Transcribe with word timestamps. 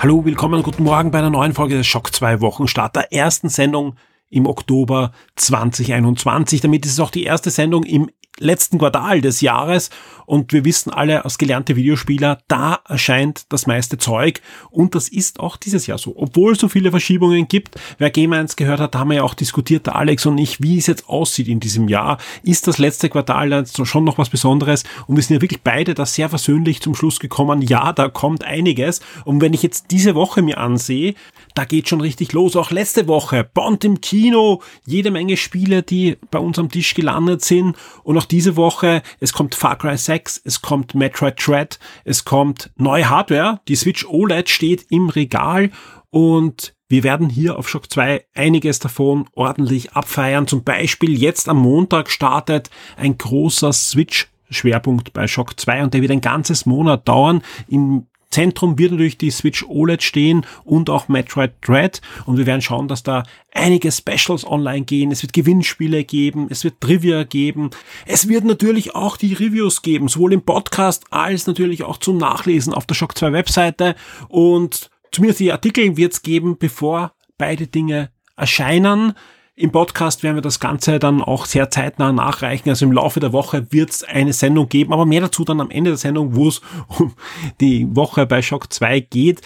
Hallo, 0.00 0.24
willkommen 0.24 0.54
und 0.54 0.62
guten 0.62 0.84
Morgen 0.84 1.10
bei 1.10 1.18
einer 1.18 1.28
neuen 1.28 1.54
Folge 1.54 1.76
des 1.76 1.88
Schock 1.88 2.14
2 2.14 2.40
Wochenstart, 2.40 2.94
der 2.94 3.12
ersten 3.12 3.48
Sendung 3.48 3.96
im 4.30 4.46
Oktober 4.46 5.10
2021. 5.34 6.60
Damit 6.60 6.86
ist 6.86 6.92
es 6.92 7.00
auch 7.00 7.10
die 7.10 7.24
erste 7.24 7.50
Sendung 7.50 7.82
im 7.82 8.08
letzten 8.40 8.78
Quartal 8.78 9.20
des 9.20 9.40
Jahres 9.40 9.90
und 10.26 10.52
wir 10.52 10.64
wissen 10.64 10.92
alle 10.92 11.24
als 11.24 11.38
gelernte 11.38 11.74
Videospieler, 11.76 12.38
da 12.48 12.80
erscheint 12.86 13.46
das 13.48 13.66
meiste 13.66 13.98
Zeug 13.98 14.42
und 14.70 14.94
das 14.94 15.08
ist 15.08 15.40
auch 15.40 15.56
dieses 15.56 15.86
Jahr 15.86 15.98
so. 15.98 16.14
Obwohl 16.16 16.52
es 16.52 16.58
so 16.58 16.68
viele 16.68 16.90
Verschiebungen 16.90 17.48
gibt, 17.48 17.76
wer 17.98 18.10
Game 18.10 18.32
1 18.32 18.56
gehört 18.56 18.80
hat, 18.80 18.94
da 18.94 19.00
haben 19.00 19.08
wir 19.08 19.16
ja 19.16 19.22
auch 19.22 19.34
diskutiert, 19.34 19.86
der 19.86 19.96
Alex 19.96 20.26
und 20.26 20.36
ich, 20.38 20.62
wie 20.62 20.78
es 20.78 20.86
jetzt 20.86 21.08
aussieht 21.08 21.48
in 21.48 21.60
diesem 21.60 21.88
Jahr. 21.88 22.18
Ist 22.42 22.66
das 22.66 22.78
letzte 22.78 23.08
Quartal 23.08 23.50
dann 23.50 23.66
schon 23.66 24.04
noch 24.04 24.18
was 24.18 24.28
Besonderes? 24.28 24.84
Und 25.06 25.16
wir 25.16 25.22
sind 25.22 25.36
ja 25.36 25.42
wirklich 25.42 25.62
beide 25.62 25.94
da 25.94 26.04
sehr 26.04 26.28
versöhnlich 26.28 26.80
zum 26.80 26.94
Schluss 26.94 27.20
gekommen, 27.20 27.62
ja, 27.62 27.92
da 27.92 28.08
kommt 28.08 28.44
einiges. 28.44 29.00
Und 29.24 29.40
wenn 29.40 29.54
ich 29.54 29.62
jetzt 29.62 29.90
diese 29.90 30.14
Woche 30.14 30.42
mir 30.42 30.58
ansehe, 30.58 31.14
da 31.54 31.64
geht 31.64 31.88
schon 31.88 32.00
richtig 32.00 32.32
los. 32.32 32.54
Auch 32.54 32.70
letzte 32.70 33.08
Woche, 33.08 33.42
Bond 33.42 33.84
im 33.84 34.00
Kino, 34.00 34.62
jede 34.86 35.10
Menge 35.10 35.36
Spiele, 35.36 35.82
die 35.82 36.16
bei 36.30 36.38
uns 36.38 36.58
am 36.58 36.70
Tisch 36.70 36.94
gelandet 36.94 37.44
sind. 37.44 37.76
Und 38.04 38.16
auch 38.16 38.26
diese 38.30 38.56
Woche, 38.56 39.02
es 39.20 39.32
kommt 39.32 39.54
Far 39.54 39.76
Cry 39.76 39.96
6, 39.96 40.42
es 40.44 40.62
kommt 40.62 40.94
Metroid 40.94 41.34
Dread, 41.44 41.78
es 42.04 42.24
kommt 42.24 42.70
neue 42.76 43.08
Hardware. 43.08 43.60
Die 43.68 43.76
Switch 43.76 44.06
OLED 44.06 44.48
steht 44.48 44.86
im 44.90 45.08
Regal 45.08 45.70
und 46.10 46.74
wir 46.88 47.02
werden 47.02 47.28
hier 47.28 47.58
auf 47.58 47.68
Shock 47.68 47.90
2 47.90 48.24
einiges 48.34 48.78
davon 48.78 49.28
ordentlich 49.34 49.92
abfeiern. 49.92 50.46
Zum 50.46 50.64
Beispiel 50.64 51.18
jetzt 51.18 51.48
am 51.48 51.58
Montag 51.58 52.10
startet 52.10 52.70
ein 52.96 53.18
großer 53.18 53.72
Switch 53.72 54.28
Schwerpunkt 54.50 55.12
bei 55.12 55.26
Shock 55.26 55.60
2 55.60 55.82
und 55.82 55.94
der 55.94 56.00
wird 56.00 56.10
ein 56.10 56.22
ganzes 56.22 56.64
Monat 56.64 57.06
dauern. 57.06 57.42
Im 57.68 58.06
Zentrum 58.38 58.78
wird 58.78 58.92
natürlich 58.92 59.18
die 59.18 59.32
Switch 59.32 59.64
OLED 59.64 60.00
stehen 60.00 60.46
und 60.62 60.90
auch 60.90 61.08
Metroid 61.08 61.54
Dread 61.60 62.00
und 62.24 62.38
wir 62.38 62.46
werden 62.46 62.62
schauen, 62.62 62.86
dass 62.86 63.02
da 63.02 63.24
einige 63.52 63.90
Specials 63.90 64.46
online 64.46 64.84
gehen. 64.84 65.10
Es 65.10 65.24
wird 65.24 65.32
Gewinnspiele 65.32 66.04
geben, 66.04 66.46
es 66.48 66.62
wird 66.62 66.80
Trivia 66.80 67.24
geben. 67.24 67.70
Es 68.06 68.28
wird 68.28 68.44
natürlich 68.44 68.94
auch 68.94 69.16
die 69.16 69.34
Reviews 69.34 69.82
geben, 69.82 70.06
sowohl 70.06 70.34
im 70.34 70.42
Podcast 70.42 71.06
als 71.10 71.48
natürlich 71.48 71.82
auch 71.82 71.96
zum 71.96 72.16
Nachlesen 72.16 72.72
auf 72.72 72.86
der 72.86 72.94
Shock 72.94 73.18
2 73.18 73.32
Webseite 73.32 73.96
und 74.28 74.88
zumindest 75.10 75.40
die 75.40 75.50
Artikel 75.50 75.96
wird 75.96 76.12
es 76.12 76.22
geben, 76.22 76.58
bevor 76.60 77.14
beide 77.38 77.66
Dinge 77.66 78.12
erscheinen. 78.36 79.14
Im 79.58 79.72
Podcast 79.72 80.22
werden 80.22 80.36
wir 80.36 80.40
das 80.40 80.60
Ganze 80.60 81.00
dann 81.00 81.20
auch 81.20 81.44
sehr 81.44 81.68
zeitnah 81.68 82.12
nachreichen. 82.12 82.68
Also 82.68 82.86
im 82.86 82.92
Laufe 82.92 83.18
der 83.18 83.32
Woche 83.32 83.72
wird 83.72 83.90
es 83.90 84.04
eine 84.04 84.32
Sendung 84.32 84.68
geben, 84.68 84.92
aber 84.92 85.04
mehr 85.04 85.20
dazu 85.20 85.44
dann 85.44 85.60
am 85.60 85.72
Ende 85.72 85.90
der 85.90 85.98
Sendung, 85.98 86.36
wo 86.36 86.46
es 86.46 86.60
um 86.86 87.14
die 87.60 87.88
Woche 87.96 88.24
bei 88.24 88.40
Shock 88.40 88.72
2 88.72 89.00
geht. 89.00 89.40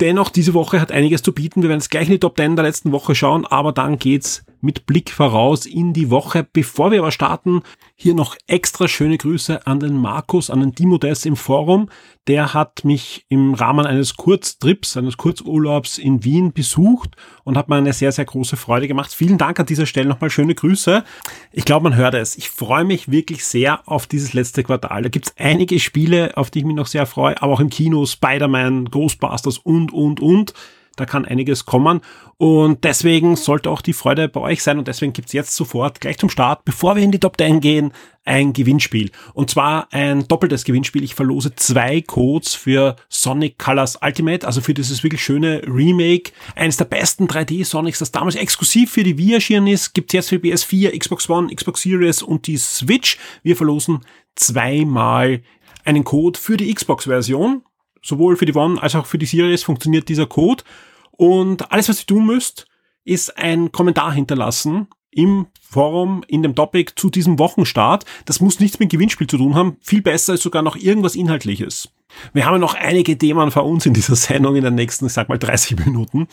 Dennoch, 0.00 0.30
diese 0.30 0.54
Woche 0.54 0.80
hat 0.80 0.92
einiges 0.92 1.20
zu 1.20 1.34
bieten. 1.34 1.60
Wir 1.60 1.68
werden 1.68 1.80
es 1.80 1.90
gleich 1.90 2.06
in 2.06 2.12
die 2.12 2.20
Top 2.20 2.38
10 2.38 2.56
der 2.56 2.64
letzten 2.64 2.90
Woche 2.90 3.14
schauen, 3.14 3.44
aber 3.44 3.72
dann 3.72 3.98
geht's 3.98 4.46
mit 4.64 4.86
Blick 4.86 5.10
voraus 5.10 5.66
in 5.66 5.92
die 5.92 6.10
Woche. 6.10 6.46
Bevor 6.50 6.90
wir 6.90 7.00
aber 7.00 7.12
starten, 7.12 7.62
hier 7.94 8.14
noch 8.14 8.34
extra 8.46 8.88
schöne 8.88 9.18
Grüße 9.18 9.66
an 9.66 9.78
den 9.78 9.96
Markus, 9.96 10.50
an 10.50 10.60
den 10.60 10.72
Dimodes 10.72 11.26
im 11.26 11.36
Forum. 11.36 11.88
Der 12.26 12.54
hat 12.54 12.84
mich 12.84 13.26
im 13.28 13.52
Rahmen 13.52 13.86
eines 13.86 14.16
Kurztrips, 14.16 14.96
eines 14.96 15.18
Kurzurlaubs 15.18 15.98
in 15.98 16.24
Wien 16.24 16.52
besucht 16.52 17.16
und 17.44 17.58
hat 17.58 17.68
mir 17.68 17.76
eine 17.76 17.92
sehr, 17.92 18.10
sehr 18.10 18.24
große 18.24 18.56
Freude 18.56 18.88
gemacht. 18.88 19.12
Vielen 19.12 19.36
Dank 19.36 19.60
an 19.60 19.66
dieser 19.66 19.86
Stelle 19.86 20.08
nochmal 20.08 20.30
schöne 20.30 20.54
Grüße. 20.54 21.04
Ich 21.52 21.66
glaube, 21.66 21.84
man 21.84 21.96
hört 21.96 22.14
es. 22.14 22.36
Ich 22.36 22.48
freue 22.48 22.84
mich 22.84 23.10
wirklich 23.10 23.44
sehr 23.44 23.86
auf 23.86 24.06
dieses 24.06 24.32
letzte 24.32 24.64
Quartal. 24.64 25.02
Da 25.02 25.08
gibt 25.10 25.26
es 25.26 25.34
einige 25.36 25.78
Spiele, 25.78 26.36
auf 26.36 26.50
die 26.50 26.60
ich 26.60 26.64
mich 26.64 26.76
noch 26.76 26.86
sehr 26.86 27.04
freue, 27.04 27.40
aber 27.42 27.52
auch 27.52 27.60
im 27.60 27.68
Kino 27.68 28.06
Spider-Man, 28.06 28.86
Ghostbusters 28.86 29.58
und, 29.58 29.92
und, 29.92 30.20
und. 30.20 30.54
Da 30.96 31.06
kann 31.06 31.24
einiges 31.24 31.64
kommen. 31.64 32.00
Und 32.36 32.84
deswegen 32.84 33.36
sollte 33.36 33.70
auch 33.70 33.80
die 33.80 33.92
Freude 33.92 34.28
bei 34.28 34.40
euch 34.40 34.62
sein. 34.62 34.78
Und 34.78 34.88
deswegen 34.88 35.12
gibt's 35.12 35.32
jetzt 35.32 35.54
sofort 35.54 36.00
gleich 36.00 36.18
zum 36.18 36.28
Start, 36.28 36.64
bevor 36.64 36.96
wir 36.96 37.02
in 37.02 37.12
die 37.12 37.20
Top 37.20 37.36
10 37.38 37.60
gehen, 37.60 37.92
ein 38.24 38.52
Gewinnspiel. 38.52 39.10
Und 39.34 39.50
zwar 39.50 39.92
ein 39.92 40.26
doppeltes 40.26 40.64
Gewinnspiel. 40.64 41.04
Ich 41.04 41.14
verlose 41.14 41.54
zwei 41.54 42.00
Codes 42.00 42.54
für 42.54 42.96
Sonic 43.08 43.58
Colors 43.58 43.98
Ultimate, 44.02 44.46
also 44.46 44.60
für 44.60 44.74
dieses 44.74 45.02
wirklich 45.02 45.22
schöne 45.22 45.62
Remake. 45.66 46.32
Eines 46.54 46.76
der 46.76 46.86
besten 46.86 47.26
3D-Sonics, 47.26 47.98
das 47.98 48.12
damals 48.12 48.36
exklusiv 48.36 48.92
für 48.92 49.04
die 49.04 49.18
Wii 49.18 49.34
erschienen 49.34 49.66
ist. 49.66 49.94
Gibt's 49.94 50.12
jetzt 50.12 50.28
für 50.30 50.36
PS4, 50.36 50.98
Xbox 50.98 51.28
One, 51.28 51.54
Xbox 51.54 51.82
Series 51.82 52.22
und 52.22 52.46
die 52.46 52.56
Switch. 52.56 53.18
Wir 53.42 53.56
verlosen 53.56 54.00
zweimal 54.34 55.42
einen 55.84 56.04
Code 56.04 56.38
für 56.38 56.56
die 56.56 56.72
Xbox-Version 56.72 57.62
sowohl 58.04 58.36
für 58.36 58.46
die 58.46 58.54
One 58.54 58.80
als 58.80 58.94
auch 58.94 59.06
für 59.06 59.18
die 59.18 59.26
Series 59.26 59.62
funktioniert 59.62 60.08
dieser 60.08 60.26
Code. 60.26 60.62
Und 61.10 61.72
alles, 61.72 61.88
was 61.88 62.00
ihr 62.02 62.06
tun 62.06 62.26
müsst, 62.26 62.66
ist 63.04 63.36
ein 63.36 63.72
Kommentar 63.72 64.12
hinterlassen 64.12 64.88
im 65.14 65.46
Forum, 65.60 66.24
in 66.28 66.42
dem 66.42 66.54
Topic 66.54 66.92
zu 66.96 67.10
diesem 67.10 67.38
Wochenstart. 67.38 68.04
Das 68.26 68.40
muss 68.40 68.60
nichts 68.60 68.78
mit 68.78 68.90
Gewinnspiel 68.90 69.26
zu 69.26 69.38
tun 69.38 69.54
haben. 69.54 69.76
Viel 69.80 70.02
besser 70.02 70.34
ist 70.34 70.42
sogar 70.42 70.62
noch 70.62 70.76
irgendwas 70.76 71.16
Inhaltliches. 71.16 71.88
Wir 72.32 72.46
haben 72.46 72.54
ja 72.54 72.58
noch 72.58 72.74
einige 72.74 73.18
Themen 73.18 73.50
vor 73.50 73.64
uns 73.64 73.86
in 73.86 73.94
dieser 73.94 74.16
Sendung 74.16 74.56
in 74.56 74.64
den 74.64 74.74
nächsten, 74.74 75.06
ich 75.06 75.12
sag 75.12 75.28
mal, 75.28 75.38
30 75.38 75.84
Minuten. 75.84 76.28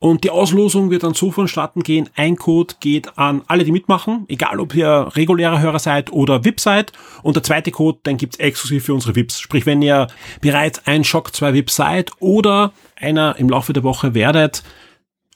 Und 0.00 0.22
die 0.22 0.30
Auslosung 0.30 0.90
wird 0.90 1.02
dann 1.02 1.14
so 1.14 1.32
vonstatten 1.32 1.82
gehen. 1.82 2.08
Ein 2.14 2.36
Code 2.36 2.74
geht 2.78 3.18
an 3.18 3.42
alle, 3.48 3.64
die 3.64 3.72
mitmachen, 3.72 4.26
egal 4.28 4.60
ob 4.60 4.74
ihr 4.76 5.08
regulärer 5.16 5.60
Hörer 5.60 5.80
seid 5.80 6.12
oder 6.12 6.44
VIP 6.44 6.60
seid. 6.60 6.92
Und 7.24 7.34
der 7.34 7.42
zweite 7.42 7.72
Code, 7.72 7.98
den 8.06 8.16
gibt's 8.16 8.38
exklusiv 8.38 8.84
für 8.84 8.94
unsere 8.94 9.16
VIPs. 9.16 9.40
Sprich, 9.40 9.66
wenn 9.66 9.82
ihr 9.82 10.06
bereits 10.40 10.86
ein 10.86 11.02
Shock 11.02 11.34
2 11.34 11.52
VIP 11.52 11.70
seid 11.70 12.12
oder 12.20 12.72
einer 12.94 13.36
im 13.38 13.48
Laufe 13.48 13.72
der 13.72 13.82
Woche 13.82 14.14
werdet, 14.14 14.62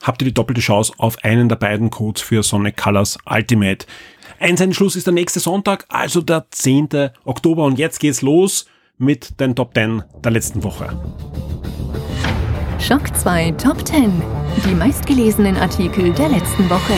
habt 0.03 0.21
ihr 0.21 0.27
die 0.27 0.35
doppelte 0.35 0.61
Chance 0.61 0.93
auf 0.99 1.17
einen 1.25 1.49
der 1.49 1.57
beiden 1.57 1.91
Codes 1.91 2.23
für 2.23 2.43
Sonic 2.43 2.77
Colors 2.77 3.19
Ultimate. 3.25 3.87
Einsendenschluss 4.39 4.97
ist 4.97 5.07
der 5.07 5.15
nächste 5.15 5.41
Sonntag, 5.41 5.87
also 5.89 6.21
der 6.21 6.47
10. 6.51 7.11
Oktober. 7.25 7.65
Und 7.65 7.79
jetzt 7.79 8.01
geht's 8.01 8.23
los 8.23 8.67
mit 8.99 9.41
den 9.41 9.55
Top 9.55 9.75
10 9.75 10.03
der 10.23 10.33
letzten 10.33 10.63
Woche. 10.65 10.89
Schock 12.81 13.17
2 13.17 13.53
Top 13.53 13.87
10. 13.87 14.23
Die 14.67 14.75
meistgelesenen 14.75 15.57
Artikel 15.57 16.13
der 16.13 16.29
letzten 16.29 16.69
Woche. 16.69 16.95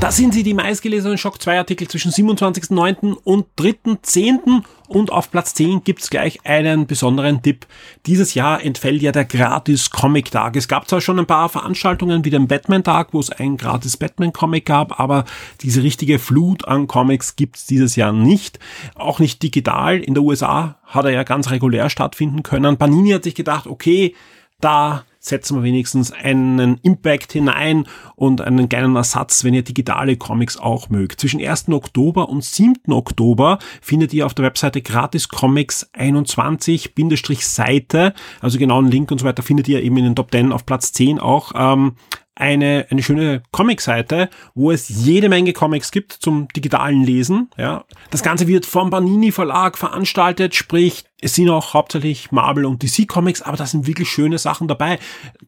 Das 0.00 0.16
sind 0.16 0.32
sie, 0.32 0.44
die 0.44 0.54
meistgelesenen 0.54 1.18
Shock 1.18 1.42
2 1.42 1.58
Artikel 1.58 1.88
zwischen 1.88 2.12
27.09. 2.12 3.14
und 3.24 3.46
3.10. 3.58 4.62
Und 4.88 5.12
auf 5.12 5.30
Platz 5.30 5.52
10 5.52 5.84
gibt's 5.84 6.08
gleich 6.08 6.46
einen 6.46 6.86
besonderen 6.86 7.42
Tipp. 7.42 7.66
Dieses 8.06 8.32
Jahr 8.32 8.64
entfällt 8.64 9.02
ja 9.02 9.12
der 9.12 9.26
gratis 9.26 9.90
Comic 9.90 10.30
Tag. 10.30 10.56
Es 10.56 10.66
gab 10.66 10.88
zwar 10.88 11.02
schon 11.02 11.18
ein 11.18 11.26
paar 11.26 11.50
Veranstaltungen 11.50 12.24
wie 12.24 12.30
den 12.30 12.48
Batman 12.48 12.82
Tag, 12.82 13.08
wo 13.12 13.20
es 13.20 13.28
einen 13.30 13.58
gratis 13.58 13.98
Batman 13.98 14.32
Comic 14.32 14.64
gab, 14.64 14.98
aber 14.98 15.26
diese 15.60 15.82
richtige 15.82 16.18
Flut 16.18 16.66
an 16.66 16.86
Comics 16.86 17.36
gibt's 17.36 17.66
dieses 17.66 17.96
Jahr 17.96 18.12
nicht. 18.12 18.58
Auch 18.94 19.18
nicht 19.18 19.42
digital. 19.42 19.98
In 19.98 20.14
der 20.14 20.22
USA 20.22 20.78
hat 20.84 21.04
er 21.04 21.10
ja 21.10 21.22
ganz 21.22 21.50
regulär 21.50 21.90
stattfinden 21.90 22.42
können. 22.42 22.78
Panini 22.78 23.10
hat 23.10 23.24
sich 23.24 23.34
gedacht, 23.34 23.66
okay, 23.66 24.14
da 24.60 25.04
setzen 25.28 25.56
wir 25.56 25.62
wenigstens 25.62 26.10
einen 26.12 26.78
Impact 26.82 27.32
hinein 27.32 27.86
und 28.16 28.40
einen 28.40 28.68
kleinen 28.68 28.96
Ersatz, 28.96 29.44
wenn 29.44 29.54
ihr 29.54 29.62
digitale 29.62 30.16
Comics 30.16 30.56
auch 30.56 30.90
mögt. 30.90 31.20
Zwischen 31.20 31.40
1. 31.40 31.68
Oktober 31.68 32.28
und 32.28 32.44
7. 32.44 32.92
Oktober 32.92 33.60
findet 33.80 34.12
ihr 34.12 34.26
auf 34.26 34.34
der 34.34 34.44
Webseite 34.44 34.82
gratis 34.82 35.28
Comics 35.28 35.88
21-Seite, 35.94 38.14
also 38.40 38.58
genau 38.58 38.78
einen 38.78 38.90
Link 38.90 39.10
und 39.10 39.18
so 39.18 39.26
weiter 39.26 39.42
findet 39.42 39.68
ihr 39.68 39.82
eben 39.82 39.96
in 39.96 40.04
den 40.04 40.16
Top 40.16 40.30
10 40.32 40.52
auf 40.52 40.66
Platz 40.66 40.92
10 40.92 41.18
auch 41.18 41.52
ähm, 41.54 41.94
eine, 42.38 42.86
eine 42.90 43.02
schöne 43.02 43.42
Comic-Seite, 43.50 44.30
wo 44.54 44.70
es 44.70 44.88
jede 44.88 45.28
Menge 45.28 45.52
Comics 45.52 45.90
gibt 45.90 46.12
zum 46.12 46.48
digitalen 46.48 47.02
Lesen. 47.02 47.50
Ja. 47.56 47.84
Das 48.10 48.22
Ganze 48.22 48.46
wird 48.46 48.64
vom 48.64 48.90
Panini 48.90 49.32
Verlag 49.32 49.76
veranstaltet, 49.76 50.54
sprich 50.54 51.04
es 51.20 51.34
sind 51.34 51.50
auch 51.50 51.74
hauptsächlich 51.74 52.30
Marvel 52.30 52.64
und 52.64 52.82
DC 52.82 53.08
Comics, 53.08 53.42
aber 53.42 53.56
da 53.56 53.66
sind 53.66 53.88
wirklich 53.88 54.08
schöne 54.08 54.38
Sachen 54.38 54.68
dabei. 54.68 55.00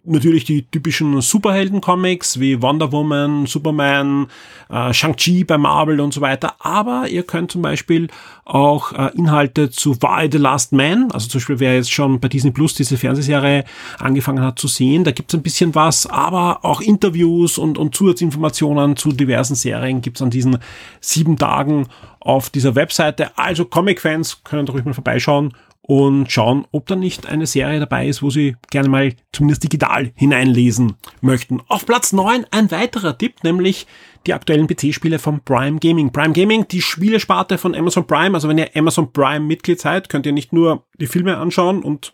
Natürlich 0.05 0.45
die 0.45 0.63
typischen 0.63 1.21
Superhelden-Comics 1.21 2.41
wie 2.41 2.61
Wonder 2.61 2.91
Woman, 2.91 3.47
Superman, 3.47 4.27
äh, 4.69 4.93
Shang-Chi 4.93 5.45
bei 5.45 5.59
Marvel 5.59 6.01
und 6.01 6.13
so 6.13 6.21
weiter. 6.21 6.55
Aber 6.59 7.09
ihr 7.09 7.23
könnt 7.23 7.53
zum 7.53 7.63
Beispiel 7.63 8.09
auch 8.45 8.93
äh, 8.93 9.17
Inhalte 9.17 9.71
zu 9.71 9.95
Why 10.03 10.29
the 10.31 10.39
Last 10.39 10.73
Man, 10.73 11.13
also 11.13 11.29
zum 11.29 11.39
Beispiel 11.39 11.61
wer 11.61 11.77
jetzt 11.77 11.93
schon 11.93 12.19
bei 12.19 12.27
Disney 12.27 12.51
Plus 12.51 12.75
diese 12.75 12.97
Fernsehserie 12.97 13.65
angefangen 13.99 14.43
hat 14.43 14.59
zu 14.59 14.67
sehen, 14.67 15.05
da 15.05 15.13
gibt's 15.13 15.35
ein 15.35 15.43
bisschen 15.43 15.77
was, 15.77 16.07
aber 16.09 16.65
auch 16.65 16.81
Interviews 16.81 17.59
und, 17.59 17.79
und 17.79 17.95
Zusatzinformationen 17.95 18.97
zu 18.97 19.13
diversen 19.13 19.55
Serien 19.55 20.01
gibt's 20.01 20.21
an 20.21 20.31
diesen 20.31 20.59
sieben 21.01 21.37
Tagen 21.37 21.87
auf 22.21 22.51
dieser 22.51 22.75
Webseite. 22.75 23.37
Also 23.37 23.65
Comic-Fans 23.65 24.45
können 24.45 24.67
da 24.67 24.73
ruhig 24.73 24.85
mal 24.85 24.95
vorbeischauen 24.95 25.55
und 25.83 26.31
schauen, 26.31 26.67
ob 26.71 26.87
da 26.87 26.95
nicht 26.95 27.27
eine 27.27 27.47
Serie 27.47 27.81
dabei 27.81 28.07
ist, 28.07 28.23
wo 28.23 28.31
sie 28.31 28.57
gerne 28.71 28.89
mal 28.89 29.13
zumindest 29.33 29.65
digital 29.65 30.13
hineinlesen 30.15 30.95
möchten. 31.21 31.61
Auf 31.67 31.85
Platz 31.85 32.13
9 32.13 32.47
ein 32.51 32.71
weiterer 32.71 33.19
Tipp, 33.19 33.43
nämlich 33.43 33.87
die 34.27 34.35
aktuellen 34.35 34.69
PC-Spiele 34.69 35.19
von 35.19 35.41
Prime 35.41 35.81
Gaming. 35.81 36.13
Prime 36.13 36.33
Gaming, 36.33 36.69
die 36.69 36.83
Spielesparte 36.83 37.59
von 37.59 37.75
Amazon 37.75 38.07
Prime. 38.07 38.35
Also 38.35 38.49
wenn 38.49 38.59
ihr 38.59 38.71
Amazon 38.77 39.13
Prime 39.13 39.41
Mitglied 39.47 39.81
seid, 39.81 40.09
könnt 40.09 40.27
ihr 40.27 40.33
nicht 40.33 40.53
nur 40.53 40.85
die 41.01 41.07
Filme 41.07 41.39
anschauen 41.39 41.83
und 41.83 42.13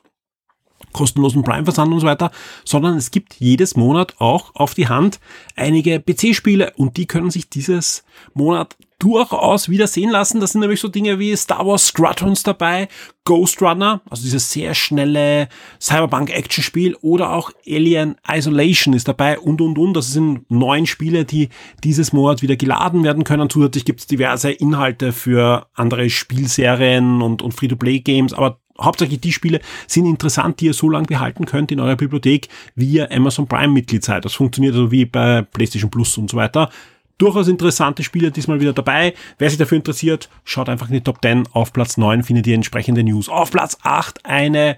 kostenlosen 0.92 1.42
Prime-Versand 1.42 1.92
und 1.92 2.00
so 2.00 2.06
weiter, 2.06 2.30
sondern 2.64 2.96
es 2.96 3.10
gibt 3.10 3.34
jedes 3.34 3.76
Monat 3.76 4.14
auch 4.18 4.54
auf 4.54 4.74
die 4.74 4.88
Hand 4.88 5.20
einige 5.54 6.00
PC-Spiele 6.00 6.72
und 6.76 6.96
die 6.96 7.06
können 7.06 7.30
sich 7.30 7.50
dieses 7.50 8.04
Monat 8.34 8.76
durchaus 8.98 9.69
wieder 9.69 9.87
sehen 9.87 10.10
lassen. 10.10 10.40
Das 10.40 10.52
sind 10.52 10.62
nämlich 10.62 10.81
so 10.81 10.88
Dinge 10.88 11.19
wie 11.19 11.37
Star 11.37 11.66
Wars 11.66 11.88
Squadrons 11.88 12.43
dabei, 12.43 12.88
Ghost 13.25 13.60
Runner, 13.60 14.00
also 14.08 14.22
dieses 14.22 14.50
sehr 14.50 14.75
schnelle 14.75 15.48
Cyberpunk-Action-Spiel 15.81 16.96
oder 17.02 17.32
auch 17.32 17.50
Alien 17.66 18.16
Isolation 18.26 18.94
ist 18.94 19.08
dabei 19.08 19.38
und 19.38 19.60
und 19.60 19.78
und. 19.78 19.94
Das 19.94 20.12
sind 20.12 20.50
neun 20.50 20.87
Spiele, 20.87 21.25
die 21.25 21.50
dieses 21.84 22.12
Monat 22.12 22.40
wieder 22.40 22.56
geladen 22.56 23.04
werden 23.04 23.25
können. 23.25 23.50
Zusätzlich 23.50 23.84
gibt 23.84 24.00
es 24.00 24.06
diverse 24.06 24.50
Inhalte 24.50 25.12
für 25.12 25.66
andere 25.75 26.08
Spielserien 26.08 27.20
und, 27.20 27.42
und 27.42 27.52
Free-to-Play-Games, 27.52 28.32
aber 28.32 28.60
hauptsächlich 28.81 29.20
die 29.20 29.32
Spiele 29.32 29.60
sind 29.87 30.06
interessant, 30.06 30.60
die 30.60 30.66
ihr 30.66 30.75
so 30.75 30.88
lange 30.88 31.06
behalten 31.06 31.46
könnt 31.46 31.72
in 31.72 31.81
eurer 31.81 31.96
Bibliothek, 31.96 32.49
wie 32.75 32.87
ihr 32.92 33.10
Amazon 33.10 33.46
Prime 33.46 33.72
Mitglied 33.72 34.04
seid. 34.04 34.25
Das 34.25 34.34
funktioniert 34.34 34.75
also 34.75 34.90
wie 34.90 35.04
bei 35.04 35.42
PlayStation 35.42 35.90
Plus 35.90 36.16
und 36.19 36.31
so 36.31 36.37
weiter. 36.37 36.70
Durchaus 37.18 37.48
interessante 37.48 38.02
Spiele 38.02 38.30
diesmal 38.30 38.60
wieder 38.60 38.74
dabei. 38.74 39.14
Wer 39.38 39.48
sich 39.48 39.58
dafür 39.58 39.76
interessiert, 39.76 40.28
schaut 40.44 40.68
einfach 40.68 40.88
in 40.88 40.94
die 40.94 41.00
Top 41.00 41.22
10. 41.22 41.48
Auf 41.52 41.72
Platz 41.72 41.96
9 41.96 42.22
findet 42.22 42.46
ihr 42.46 42.54
entsprechende 42.54 43.02
News. 43.02 43.30
Auf 43.30 43.50
Platz 43.50 43.78
8 43.82 44.26
eine 44.26 44.76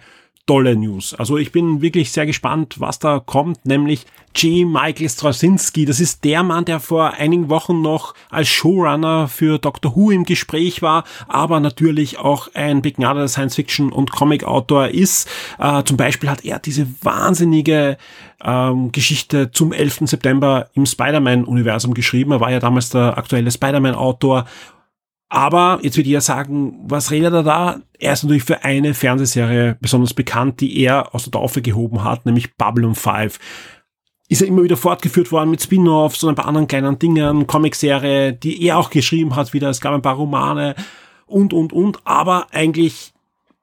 tolle 0.49 0.75
News. 0.77 1.15
Also 1.15 1.37
ich 1.37 1.53
bin 1.53 1.83
wirklich 1.83 2.11
sehr 2.11 2.25
gespannt, 2.25 2.77
was 2.79 2.99
da 2.99 3.21
kommt, 3.21 3.67
nämlich 3.67 4.07
J. 4.35 4.67
Michael 4.67 5.09
Straczynski. 5.09 5.85
Das 5.85 6.01
ist 6.01 6.25
der 6.25 6.43
Mann, 6.43 6.65
der 6.65 6.81
vor 6.81 7.13
einigen 7.13 7.51
Wochen 7.51 7.83
noch 7.83 8.15
als 8.31 8.49
Showrunner 8.49 9.29
für 9.29 9.59
Doctor 9.59 9.95
Who 9.95 10.11
im 10.11 10.25
Gespräch 10.25 10.81
war, 10.81 11.05
aber 11.29 11.61
natürlich 11.61 12.19
auch 12.19 12.49
ein 12.55 12.81
begnadeter 12.81 13.29
Science-Fiction- 13.29 13.93
und 13.93 14.11
Comic-Autor 14.11 14.89
ist. 14.89 15.29
Äh, 15.59 15.83
zum 15.85 15.99
Beispiel 15.99 16.31
hat 16.31 16.45
er 16.45 16.59
diese 16.59 16.87
wahnsinnige 17.03 17.99
ähm, 18.43 18.91
Geschichte 18.91 19.51
zum 19.51 19.73
11. 19.73 20.01
September 20.05 20.71
im 20.73 20.87
Spider-Man-Universum 20.87 21.93
geschrieben. 21.93 22.33
Er 22.33 22.41
war 22.41 22.51
ja 22.51 22.59
damals 22.59 22.89
der 22.89 23.19
aktuelle 23.19 23.51
Spider-Man-Autor 23.51 24.47
aber 25.29 25.81
jetzt 25.83 25.97
würde 25.97 26.09
ich 26.09 26.15
ja 26.15 26.21
sagen, 26.21 26.81
was 26.85 27.11
redet 27.11 27.35
er 27.35 27.43
da? 27.43 27.81
Er 27.99 28.13
ist 28.15 28.23
natürlich 28.23 28.45
für 28.45 28.65
eine 28.65 28.95
Fernsehserie 28.95 29.77
besonders 29.81 30.15
bekannt, 30.15 30.61
die 30.61 30.81
er 30.81 31.15
aus 31.15 31.25
der 31.25 31.33
Taufe 31.33 31.61
gehoben 31.61 32.03
hat, 32.03 32.25
nämlich 32.25 32.57
Babylon 32.57 32.95
5. 32.95 33.39
Ist 34.31 34.43
er 34.43 34.49
immer 34.49 34.63
wieder 34.63 34.77
fortgeführt 34.77 35.31
worden 35.31 35.51
mit 35.51 35.63
Spin-offs 35.63 36.23
und 36.23 36.31
ein 36.31 36.35
paar 36.35 36.47
anderen 36.47 36.69
kleinen 36.69 36.99
Dingen, 36.99 37.47
Comicserie, 37.47 38.33
die 38.33 38.63
er 38.63 38.79
auch 38.79 38.91
geschrieben 38.91 39.37
hat 39.37 39.53
wieder. 39.53 39.69
Es 39.69 39.81
gab 39.81 39.95
ein 39.95 40.03
paar 40.03 40.17
Romane 40.17 40.75
und, 41.27 41.53
und, 41.53 41.73
und. 41.73 42.07
Aber 42.07 42.47
eigentlich, 42.53 43.13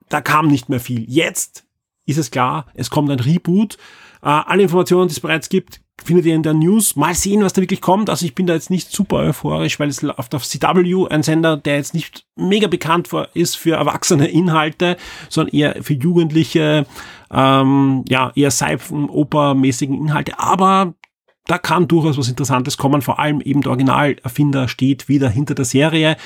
da 0.09 0.21
kam 0.21 0.47
nicht 0.47 0.69
mehr 0.69 0.79
viel. 0.79 1.05
Jetzt 1.07 1.65
ist 2.05 2.17
es 2.17 2.31
klar, 2.31 2.67
es 2.75 2.89
kommt 2.89 3.09
ein 3.11 3.19
Reboot. 3.19 3.77
Äh, 4.21 4.29
alle 4.29 4.63
Informationen, 4.63 5.07
die 5.07 5.13
es 5.13 5.19
bereits 5.19 5.49
gibt, 5.49 5.81
findet 6.03 6.25
ihr 6.25 6.35
in 6.35 6.43
der 6.43 6.53
News. 6.53 6.95
Mal 6.95 7.15
sehen, 7.15 7.43
was 7.43 7.53
da 7.53 7.61
wirklich 7.61 7.81
kommt. 7.81 8.09
Also 8.09 8.25
ich 8.25 8.35
bin 8.35 8.47
da 8.47 8.53
jetzt 8.53 8.69
nicht 8.69 8.91
super 8.91 9.17
euphorisch, 9.17 9.79
weil 9.79 9.89
es 9.89 10.01
läuft 10.01 10.35
auf 10.35 10.45
CW, 10.45 11.07
ein 11.09 11.23
Sender, 11.23 11.57
der 11.57 11.77
jetzt 11.77 11.93
nicht 11.93 12.25
mega 12.35 12.67
bekannt 12.67 13.09
ist 13.33 13.55
für 13.55 13.75
erwachsene 13.75 14.27
Inhalte, 14.27 14.97
sondern 15.29 15.55
eher 15.55 15.83
für 15.83 15.93
Jugendliche, 15.93 16.85
ähm, 17.31 18.03
ja, 18.07 18.31
eher 18.35 18.51
Seifen-Oper-mäßigen 18.51 19.95
Inhalte. 19.95 20.39
Aber 20.39 20.93
da 21.47 21.57
kann 21.57 21.87
durchaus 21.87 22.17
was 22.17 22.29
Interessantes 22.29 22.77
kommen. 22.77 23.01
Vor 23.01 23.19
allem 23.19 23.41
eben 23.41 23.61
der 23.61 23.71
Originalerfinder 23.71 24.67
steht 24.67 25.07
wieder 25.07 25.29
hinter 25.29 25.55
der 25.55 25.65
Serie. 25.65 26.17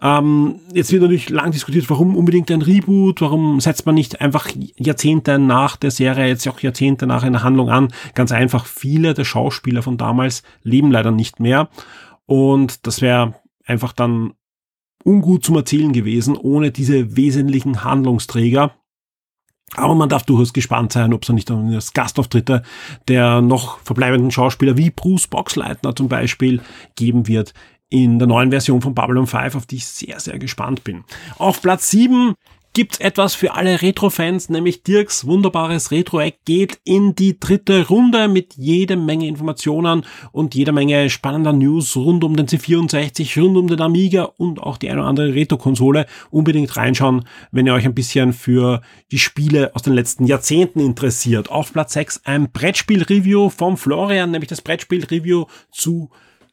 Ähm, 0.00 0.60
jetzt 0.72 0.92
wird 0.92 1.02
natürlich 1.02 1.28
lang 1.28 1.50
diskutiert, 1.50 1.90
warum 1.90 2.16
unbedingt 2.16 2.50
ein 2.52 2.62
Reboot, 2.62 3.20
warum 3.20 3.60
setzt 3.60 3.84
man 3.84 3.96
nicht 3.96 4.20
einfach 4.20 4.48
Jahrzehnte 4.76 5.38
nach 5.38 5.76
der 5.76 5.90
Serie, 5.90 6.28
jetzt 6.28 6.46
auch 6.46 6.60
Jahrzehnte 6.60 7.06
nach 7.06 7.24
einer 7.24 7.42
Handlung 7.42 7.68
an. 7.68 7.88
Ganz 8.14 8.30
einfach, 8.30 8.66
viele 8.66 9.14
der 9.14 9.24
Schauspieler 9.24 9.82
von 9.82 9.98
damals 9.98 10.44
leben 10.62 10.92
leider 10.92 11.10
nicht 11.10 11.40
mehr. 11.40 11.68
Und 12.26 12.86
das 12.86 13.00
wäre 13.00 13.34
einfach 13.66 13.92
dann 13.92 14.34
ungut 15.04 15.44
zum 15.44 15.56
Erzählen 15.56 15.92
gewesen, 15.92 16.36
ohne 16.36 16.70
diese 16.70 17.16
wesentlichen 17.16 17.82
Handlungsträger. 17.82 18.72
Aber 19.74 19.94
man 19.94 20.08
darf 20.08 20.22
durchaus 20.22 20.52
gespannt 20.52 20.92
sein, 20.92 21.12
ob 21.12 21.24
es 21.24 21.28
nicht 21.28 21.50
das 21.50 21.92
Gastauftritte 21.92 22.62
der 23.08 23.42
noch 23.42 23.80
verbleibenden 23.80 24.30
Schauspieler 24.30 24.76
wie 24.76 24.90
Bruce 24.90 25.26
Boxleitner 25.26 25.94
zum 25.94 26.08
Beispiel 26.08 26.62
geben 26.94 27.26
wird 27.26 27.52
in 27.90 28.18
der 28.18 28.28
neuen 28.28 28.50
Version 28.50 28.80
von 28.80 28.94
Babylon 28.94 29.26
5, 29.26 29.54
auf 29.54 29.66
die 29.66 29.76
ich 29.76 29.86
sehr, 29.86 30.20
sehr 30.20 30.38
gespannt 30.38 30.84
bin. 30.84 31.04
Auf 31.38 31.62
Platz 31.62 31.90
7 31.90 32.34
gibt's 32.74 33.00
etwas 33.00 33.34
für 33.34 33.54
alle 33.54 33.82
Retro-Fans, 33.82 34.50
nämlich 34.50 34.84
Dirks 34.84 35.26
wunderbares 35.26 35.90
Retro-Eck 35.90 36.44
geht 36.44 36.78
in 36.84 37.14
die 37.16 37.40
dritte 37.40 37.88
Runde 37.88 38.28
mit 38.28 38.54
jede 38.54 38.96
Menge 38.96 39.26
Informationen 39.26 40.04
und 40.30 40.54
jeder 40.54 40.70
Menge 40.70 41.10
spannender 41.10 41.52
News 41.52 41.96
rund 41.96 42.22
um 42.22 42.36
den 42.36 42.46
C64, 42.46 43.40
rund 43.40 43.56
um 43.56 43.66
den 43.66 43.80
Amiga 43.80 44.24
und 44.36 44.62
auch 44.62 44.76
die 44.76 44.90
eine 44.90 45.00
oder 45.00 45.08
andere 45.08 45.34
Retro-Konsole. 45.34 46.06
Unbedingt 46.30 46.76
reinschauen, 46.76 47.24
wenn 47.50 47.66
ihr 47.66 47.74
euch 47.74 47.84
ein 47.84 47.94
bisschen 47.94 48.32
für 48.32 48.80
die 49.10 49.18
Spiele 49.18 49.74
aus 49.74 49.82
den 49.82 49.94
letzten 49.94 50.26
Jahrzehnten 50.26 50.78
interessiert. 50.78 51.50
Auf 51.50 51.72
Platz 51.72 51.94
6 51.94 52.26
ein 52.26 52.52
Brettspiel-Review 52.52 53.50
vom 53.50 53.76
Florian, 53.76 54.30
nämlich 54.30 54.50
das 54.50 54.62
Brettspiel-Review 54.62 55.46
zu 55.72 56.10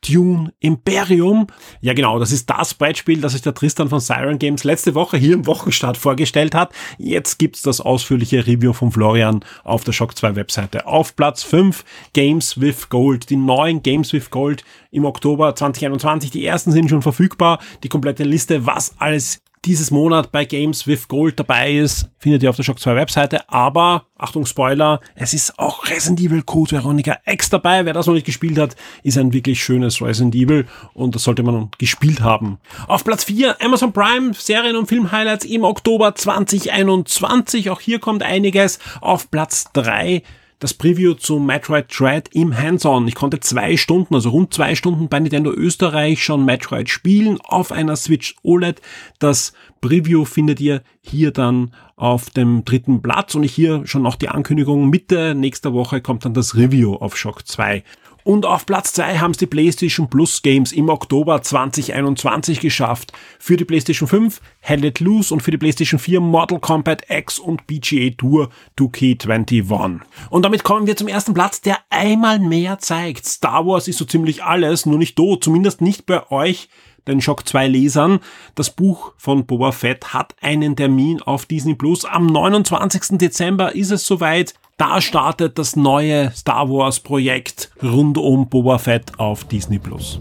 Dune 0.07 0.53
Imperium. 0.59 1.47
Ja 1.81 1.93
genau, 1.93 2.19
das 2.19 2.31
ist 2.31 2.49
das 2.49 2.73
Brettspiel, 2.73 3.21
das 3.21 3.33
sich 3.33 3.41
der 3.41 3.53
Tristan 3.53 3.89
von 3.89 3.99
Siren 3.99 4.39
Games 4.39 4.63
letzte 4.63 4.95
Woche 4.95 5.17
hier 5.17 5.33
im 5.33 5.45
Wochenstart 5.45 5.97
vorgestellt 5.97 6.55
hat. 6.55 6.71
Jetzt 6.97 7.39
gibt's 7.39 7.61
das 7.61 7.81
ausführliche 7.81 8.45
Review 8.45 8.73
von 8.73 8.91
Florian 8.91 9.43
auf 9.63 9.83
der 9.83 9.93
Shock 9.93 10.17
2 10.17 10.35
Webseite. 10.35 10.85
Auf 10.85 11.15
Platz 11.15 11.43
5 11.43 11.83
Games 12.13 12.59
with 12.59 12.89
Gold. 12.89 13.29
Die 13.29 13.37
neuen 13.37 13.81
Games 13.81 14.13
with 14.13 14.29
Gold 14.29 14.63
im 14.91 15.05
Oktober 15.05 15.55
2021. 15.55 16.31
Die 16.31 16.45
ersten 16.45 16.71
sind 16.71 16.89
schon 16.89 17.01
verfügbar. 17.01 17.59
Die 17.83 17.89
komplette 17.89 18.23
Liste, 18.23 18.65
was 18.65 18.93
alles 18.99 19.41
dieses 19.65 19.89
Monat 19.89 20.31
bei 20.31 20.45
Games 20.45 20.85
with 20.85 21.07
Gold 21.07 21.39
dabei 21.39 21.73
ist, 21.73 22.09
findet 22.19 22.43
ihr 22.43 22.49
auf 22.49 22.55
der 22.55 22.63
Shock 22.63 22.79
2 22.79 22.95
Webseite. 22.95 23.49
Aber, 23.49 24.05
Achtung 24.17 24.45
Spoiler, 24.45 24.99
es 25.15 25.33
ist 25.33 25.57
auch 25.57 25.87
Resident 25.87 26.19
Evil 26.19 26.43
Code 26.43 26.71
Veronica 26.71 27.17
X 27.25 27.49
dabei. 27.49 27.85
Wer 27.85 27.93
das 27.93 28.05
noch 28.05 28.13
nicht 28.13 28.25
gespielt 28.25 28.57
hat, 28.57 28.75
ist 29.03 29.17
ein 29.17 29.33
wirklich 29.33 29.63
schönes 29.63 30.01
Resident 30.01 30.35
Evil 30.35 30.67
und 30.93 31.15
das 31.15 31.23
sollte 31.23 31.43
man 31.43 31.69
gespielt 31.77 32.21
haben. 32.21 32.59
Auf 32.87 33.03
Platz 33.03 33.23
4 33.23 33.61
Amazon 33.61 33.91
Prime 33.91 34.33
Serien- 34.33 34.75
und 34.75 34.87
Film-Highlights 34.87 35.45
im 35.45 35.63
Oktober 35.63 36.13
2021. 36.13 37.69
Auch 37.71 37.81
hier 37.81 37.99
kommt 37.99 38.23
einiges. 38.23 38.79
Auf 39.01 39.31
Platz 39.31 39.65
3 39.73 40.21
das 40.65 40.73
Preview 40.73 41.13
zu 41.13 41.37
Metroid 41.37 41.85
Dread 41.95 42.29
im 42.33 42.57
Hands-On. 42.57 43.07
Ich 43.07 43.13
konnte 43.13 43.39
zwei 43.39 43.77
Stunden, 43.77 44.15
also 44.15 44.31
rund 44.31 44.51
zwei 44.51 44.73
Stunden 44.73 45.09
bei 45.09 45.19
Nintendo 45.19 45.51
Österreich 45.51 46.23
schon 46.23 46.43
Metroid 46.43 46.89
spielen 46.89 47.37
auf 47.39 47.71
einer 47.71 47.95
Switch 47.95 48.35
OLED. 48.41 48.81
Das 49.19 49.53
Preview 49.79 50.25
findet 50.25 50.59
ihr 50.59 50.81
hier 51.01 51.29
dann 51.29 51.71
auf 51.97 52.31
dem 52.31 52.65
dritten 52.65 53.03
Platz 53.03 53.35
und 53.35 53.43
ich 53.43 53.53
hier 53.53 53.85
schon 53.85 54.01
noch 54.01 54.15
die 54.15 54.29
Ankündigung. 54.29 54.89
Mitte 54.89 55.35
nächster 55.35 55.71
Woche 55.71 56.01
kommt 56.01 56.25
dann 56.25 56.33
das 56.33 56.55
Review 56.55 56.95
auf 56.95 57.15
Shock 57.15 57.47
2. 57.47 57.83
Und 58.25 58.47
auf 58.47 58.65
Platz 58.65 58.91
2 58.93 59.19
haben 59.19 59.31
es 59.31 59.37
die 59.37 59.45
PlayStation 59.45 60.09
Plus 60.09 60.41
Games 60.41 60.71
im 60.71 60.89
Oktober 60.89 61.43
2021 61.43 62.59
geschafft. 62.59 63.13
Für 63.37 63.55
die 63.55 63.65
PlayStation 63.65 64.09
5 64.09 64.41
Hell 64.61 64.83
It 64.83 64.99
Loose 64.99 65.31
und 65.31 65.41
für 65.41 65.51
die 65.51 65.59
PlayStation 65.59 65.99
4 65.99 66.21
Mortal 66.21 66.59
Kombat 66.59 67.03
X 67.07 67.37
und 67.37 67.67
PGA 67.67 68.09
Tour 68.17 68.49
2K21. 68.79 69.99
Und 70.31 70.43
damit 70.43 70.63
kommen 70.63 70.87
wir 70.87 70.97
zum 70.97 71.07
ersten 71.07 71.35
Platz, 71.35 71.61
der 71.61 71.77
einmal 71.91 72.39
mehr 72.39 72.79
zeigt. 72.79 73.27
Star 73.27 73.67
Wars 73.67 73.87
ist 73.87 73.99
so 73.99 74.05
ziemlich 74.05 74.43
alles, 74.43 74.87
nur 74.87 74.97
nicht 74.97 75.15
tot, 75.15 75.43
zumindest 75.43 75.81
nicht 75.81 76.07
bei 76.07 76.27
euch 76.31 76.67
den 77.07 77.21
Shock 77.21 77.47
2 77.47 77.67
Lesern. 77.67 78.21
Das 78.55 78.71
Buch 78.71 79.13
von 79.17 79.45
Boba 79.45 79.71
Fett 79.71 80.15
hat 80.15 80.33
einen 80.41 80.75
Termin 80.75 81.21
auf 81.21 81.45
Disney 81.45 81.75
Plus. 81.75 82.05
Am 82.05 82.25
29. 82.25 83.19
Dezember 83.19 83.75
ist 83.75 83.91
es 83.91 84.07
soweit. 84.07 84.55
Da 84.77 84.99
startet 84.99 85.57
das 85.57 85.77
neue 85.77 86.31
Star 86.31 86.69
Wars 86.69 86.99
Projekt 86.99 87.71
rund 87.81 88.17
um 88.17 88.49
Boba 88.49 88.77
Fett 88.77 89.17
auf 89.17 89.45
Disney 89.45 89.79
Plus. 89.79 90.19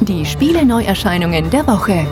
Die 0.00 0.26
Spiele-Neuerscheinungen 0.26 1.48
der 1.50 1.64
Woche. 1.68 2.04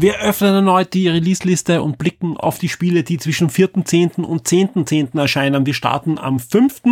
Wir 0.00 0.20
öffnen 0.20 0.54
erneut 0.54 0.94
die 0.94 1.08
Release-Liste 1.08 1.82
und 1.82 1.98
blicken 1.98 2.36
auf 2.36 2.60
die 2.60 2.68
Spiele, 2.68 3.02
die 3.02 3.18
zwischen 3.18 3.50
4.10. 3.50 4.22
und 4.22 4.46
10.10. 4.46 5.18
erscheinen. 5.18 5.66
Wir 5.66 5.74
starten 5.74 6.18
am 6.18 6.38
5. 6.38 6.82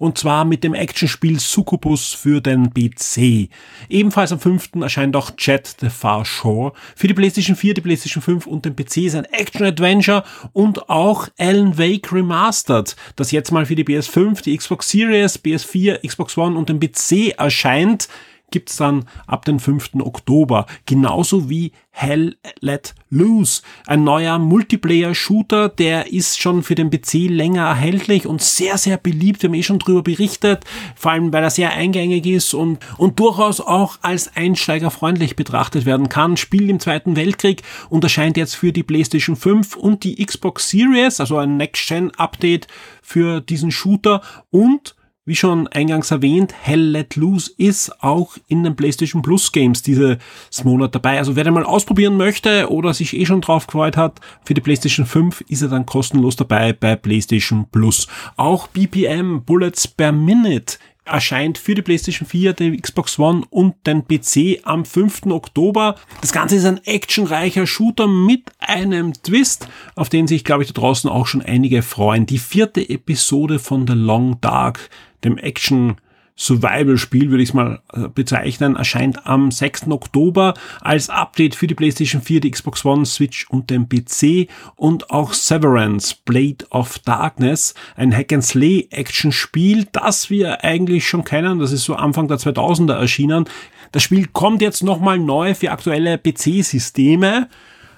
und 0.00 0.18
zwar 0.18 0.44
mit 0.44 0.64
dem 0.64 0.74
Actionspiel 0.74 1.38
Succubus 1.38 2.12
für 2.12 2.40
den 2.40 2.74
PC. 2.74 3.50
Ebenfalls 3.88 4.32
am 4.32 4.40
5. 4.40 4.70
erscheint 4.80 5.14
auch 5.14 5.30
Jet 5.38 5.76
the 5.78 5.90
Far 5.90 6.24
Shore. 6.24 6.72
Für 6.96 7.06
die 7.06 7.14
PlayStation 7.14 7.54
4, 7.54 7.74
die 7.74 7.82
PlayStation 7.82 8.20
5 8.20 8.48
und 8.48 8.64
den 8.64 8.74
PC 8.74 8.96
ist 8.96 9.14
ein 9.14 9.26
Action-Adventure 9.26 10.24
und 10.52 10.90
auch 10.90 11.28
Alan 11.38 11.78
Wake 11.78 12.12
Remastered, 12.12 12.96
das 13.14 13.30
jetzt 13.30 13.52
mal 13.52 13.64
für 13.64 13.76
die 13.76 13.84
PS5, 13.84 14.42
die 14.42 14.56
Xbox 14.56 14.90
Series, 14.90 15.38
PS4, 15.38 16.04
Xbox 16.04 16.36
One 16.36 16.58
und 16.58 16.68
den 16.68 16.80
PC 16.80 17.38
erscheint 17.38 18.08
gibt's 18.50 18.76
dann 18.76 19.04
ab 19.26 19.44
den 19.44 19.58
5. 19.58 19.96
Oktober. 20.00 20.66
Genauso 20.86 21.50
wie 21.50 21.72
Hell 21.90 22.36
Let 22.60 22.94
Loose. 23.08 23.62
Ein 23.86 24.04
neuer 24.04 24.38
Multiplayer-Shooter, 24.38 25.70
der 25.70 26.12
ist 26.12 26.38
schon 26.40 26.62
für 26.62 26.74
den 26.74 26.90
PC 26.90 27.30
länger 27.30 27.66
erhältlich 27.66 28.26
und 28.26 28.42
sehr, 28.42 28.76
sehr 28.76 28.98
beliebt. 28.98 29.42
Wir 29.42 29.48
haben 29.48 29.54
eh 29.54 29.62
schon 29.62 29.78
drüber 29.78 30.02
berichtet, 30.02 30.64
vor 30.94 31.12
allem 31.12 31.32
weil 31.32 31.42
er 31.42 31.50
sehr 31.50 31.72
eingängig 31.72 32.26
ist 32.26 32.52
und, 32.52 32.78
und 32.98 33.18
durchaus 33.18 33.60
auch 33.60 33.98
als 34.02 34.36
einsteigerfreundlich 34.36 35.36
betrachtet 35.36 35.86
werden 35.86 36.08
kann. 36.08 36.36
Spielt 36.36 36.68
im 36.68 36.80
Zweiten 36.80 37.16
Weltkrieg 37.16 37.62
und 37.88 38.04
erscheint 38.04 38.36
jetzt 38.36 38.56
für 38.56 38.72
die 38.72 38.82
PlayStation 38.82 39.36
5 39.36 39.76
und 39.76 40.04
die 40.04 40.22
Xbox 40.24 40.68
Series, 40.68 41.18
also 41.18 41.38
ein 41.38 41.56
Next-Gen-Update 41.56 42.68
für 43.02 43.40
diesen 43.40 43.70
Shooter 43.70 44.20
und 44.50 44.94
wie 45.26 45.34
schon 45.34 45.66
eingangs 45.68 46.12
erwähnt, 46.12 46.54
Hell 46.62 46.80
Let 46.80 47.16
Loose 47.16 47.50
ist 47.58 48.02
auch 48.02 48.36
in 48.46 48.62
den 48.62 48.76
PlayStation 48.76 49.22
Plus 49.22 49.50
Games 49.52 49.82
dieses 49.82 50.18
Monat 50.62 50.94
dabei. 50.94 51.18
Also 51.18 51.36
wer 51.36 51.44
den 51.44 51.52
mal 51.52 51.64
ausprobieren 51.64 52.16
möchte 52.16 52.70
oder 52.70 52.94
sich 52.94 53.14
eh 53.14 53.26
schon 53.26 53.40
drauf 53.40 53.66
gefreut 53.66 53.96
hat, 53.96 54.20
für 54.44 54.54
die 54.54 54.60
PlayStation 54.60 55.04
5 55.04 55.42
ist 55.48 55.62
er 55.62 55.68
dann 55.68 55.84
kostenlos 55.84 56.36
dabei 56.36 56.72
bei 56.72 56.94
PlayStation 56.94 57.66
Plus. 57.70 58.06
Auch 58.36 58.68
BPM 58.68 59.42
Bullets 59.44 59.88
per 59.88 60.12
Minute 60.12 60.78
erscheint 61.06 61.58
für 61.58 61.74
die 61.74 61.82
PlayStation 61.82 62.28
4, 62.28 62.52
die 62.52 62.76
Xbox 62.76 63.18
One 63.18 63.42
und 63.50 63.74
den 63.86 64.06
PC 64.06 64.60
am 64.64 64.84
5. 64.84 65.26
Oktober. 65.26 65.96
Das 66.20 66.32
Ganze 66.32 66.56
ist 66.56 66.64
ein 66.64 66.84
actionreicher 66.84 67.66
Shooter 67.66 68.06
mit 68.06 68.50
einem 68.58 69.12
Twist, 69.14 69.68
auf 69.94 70.08
den 70.08 70.26
sich, 70.26 70.44
glaube 70.44 70.62
ich, 70.62 70.72
da 70.72 70.80
draußen 70.80 71.08
auch 71.08 71.26
schon 71.26 71.42
einige 71.42 71.82
freuen. 71.82 72.26
Die 72.26 72.38
vierte 72.38 72.88
Episode 72.88 73.58
von 73.58 73.86
The 73.86 73.94
Long 73.94 74.40
Dark 74.40 74.90
dem 75.24 75.38
Action 75.38 75.96
Survival-Spiel, 76.38 77.30
würde 77.30 77.42
ich 77.42 77.50
es 77.50 77.54
mal 77.54 77.80
äh, 77.92 78.08
bezeichnen, 78.08 78.76
erscheint 78.76 79.26
am 79.26 79.50
6. 79.50 79.88
Oktober 79.88 80.54
als 80.82 81.08
Update 81.08 81.54
für 81.54 81.66
die 81.66 81.74
PlayStation 81.74 82.20
4, 82.20 82.40
die 82.40 82.50
Xbox 82.50 82.84
One, 82.84 83.06
Switch 83.06 83.48
und 83.48 83.70
den 83.70 83.88
PC 83.88 84.48
und 84.76 85.10
auch 85.10 85.32
Severance, 85.32 86.14
Blade 86.14 86.66
of 86.70 86.98
Darkness, 87.00 87.74
ein 87.96 88.14
Hack-and-Slay-Action-Spiel, 88.14 89.88
das 89.92 90.28
wir 90.28 90.62
eigentlich 90.62 91.08
schon 91.08 91.24
kennen, 91.24 91.58
das 91.58 91.72
ist 91.72 91.84
so 91.84 91.94
Anfang 91.94 92.28
der 92.28 92.38
2000er 92.38 92.94
erschienen. 92.94 93.46
Das 93.92 94.02
Spiel 94.02 94.26
kommt 94.26 94.60
jetzt 94.60 94.82
nochmal 94.82 95.18
neu 95.18 95.54
für 95.54 95.70
aktuelle 95.70 96.18
PC-Systeme. 96.18 97.48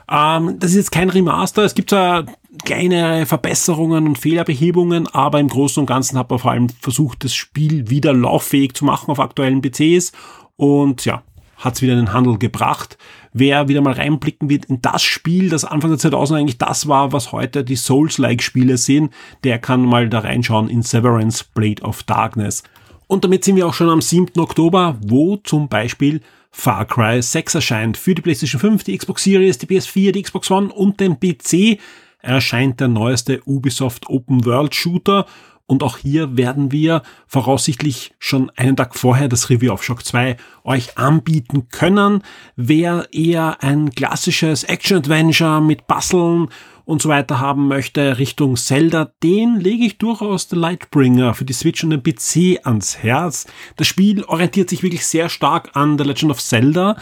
Ähm, 0.08 0.58
das 0.60 0.70
ist 0.70 0.76
jetzt 0.76 0.92
kein 0.92 1.10
Remaster, 1.10 1.64
es 1.64 1.74
gibt 1.74 1.90
zwar 1.90 2.24
kleine 2.64 3.26
Verbesserungen 3.26 4.06
und 4.06 4.18
Fehlerbehebungen, 4.18 5.06
aber 5.08 5.40
im 5.40 5.48
Großen 5.48 5.80
und 5.80 5.86
Ganzen 5.86 6.18
hat 6.18 6.30
man 6.30 6.38
vor 6.38 6.50
allem 6.50 6.68
versucht, 6.80 7.24
das 7.24 7.34
Spiel 7.34 7.90
wieder 7.90 8.12
lauffähig 8.12 8.74
zu 8.74 8.84
machen 8.84 9.10
auf 9.10 9.20
aktuellen 9.20 9.60
PCs 9.60 10.12
und 10.56 11.04
ja, 11.04 11.22
hat 11.56 11.74
es 11.74 11.82
wieder 11.82 11.92
in 11.92 12.00
den 12.00 12.12
Handel 12.12 12.38
gebracht. 12.38 12.96
Wer 13.32 13.68
wieder 13.68 13.80
mal 13.80 13.92
reinblicken 13.92 14.48
wird 14.48 14.66
in 14.66 14.80
das 14.80 15.02
Spiel, 15.02 15.50
das 15.50 15.64
Anfang 15.64 15.90
der 15.90 15.98
2000 15.98 16.40
eigentlich 16.40 16.58
das 16.58 16.88
war, 16.88 17.12
was 17.12 17.32
heute 17.32 17.64
die 17.64 17.76
Souls-like-Spiele 17.76 18.78
sind, 18.78 19.12
der 19.44 19.58
kann 19.58 19.82
mal 19.82 20.08
da 20.08 20.20
reinschauen 20.20 20.68
in 20.68 20.82
Severance 20.82 21.44
Blade 21.54 21.82
of 21.82 22.02
Darkness. 22.04 22.62
Und 23.06 23.24
damit 23.24 23.44
sind 23.44 23.56
wir 23.56 23.66
auch 23.66 23.74
schon 23.74 23.90
am 23.90 24.00
7. 24.00 24.38
Oktober, 24.38 24.98
wo 25.00 25.36
zum 25.36 25.68
Beispiel 25.68 26.20
Far 26.50 26.86
Cry 26.86 27.20
6 27.20 27.56
erscheint 27.56 27.96
für 27.96 28.14
die 28.14 28.22
PlayStation 28.22 28.60
5, 28.60 28.84
die 28.84 28.96
Xbox 28.96 29.24
Series, 29.24 29.58
die 29.58 29.66
PS4, 29.66 30.12
die 30.12 30.22
Xbox 30.22 30.50
One 30.50 30.72
und 30.72 31.00
den 31.00 31.18
PC 31.18 31.78
erscheint 32.20 32.80
der 32.80 32.88
neueste 32.88 33.42
Ubisoft 33.44 34.08
Open 34.08 34.44
World 34.44 34.74
Shooter 34.74 35.26
und 35.70 35.82
auch 35.82 35.98
hier 35.98 36.38
werden 36.38 36.72
wir 36.72 37.02
voraussichtlich 37.26 38.14
schon 38.18 38.50
einen 38.56 38.74
Tag 38.74 38.94
vorher 38.96 39.28
das 39.28 39.50
Review 39.50 39.70
of 39.70 39.84
Shock 39.84 40.02
2 40.02 40.38
euch 40.64 40.96
anbieten 40.96 41.68
können. 41.68 42.22
Wer 42.56 43.06
eher 43.12 43.62
ein 43.62 43.90
klassisches 43.90 44.64
Action-Adventure 44.64 45.60
mit 45.60 45.86
Basteln 45.86 46.48
und 46.86 47.02
so 47.02 47.10
weiter 47.10 47.38
haben 47.38 47.68
möchte 47.68 48.16
Richtung 48.16 48.56
Zelda, 48.56 49.12
den 49.22 49.60
lege 49.60 49.84
ich 49.84 49.98
durchaus 49.98 50.48
The 50.48 50.56
Lightbringer 50.56 51.34
für 51.34 51.44
die 51.44 51.52
Switch 51.52 51.84
und 51.84 51.90
den 51.90 52.02
PC 52.02 52.64
ans 52.66 52.96
Herz. 52.96 53.46
Das 53.76 53.86
Spiel 53.86 54.24
orientiert 54.24 54.70
sich 54.70 54.82
wirklich 54.82 55.06
sehr 55.06 55.28
stark 55.28 55.76
an 55.76 55.98
The 55.98 56.04
Legend 56.04 56.30
of 56.30 56.40
Zelda 56.42 56.96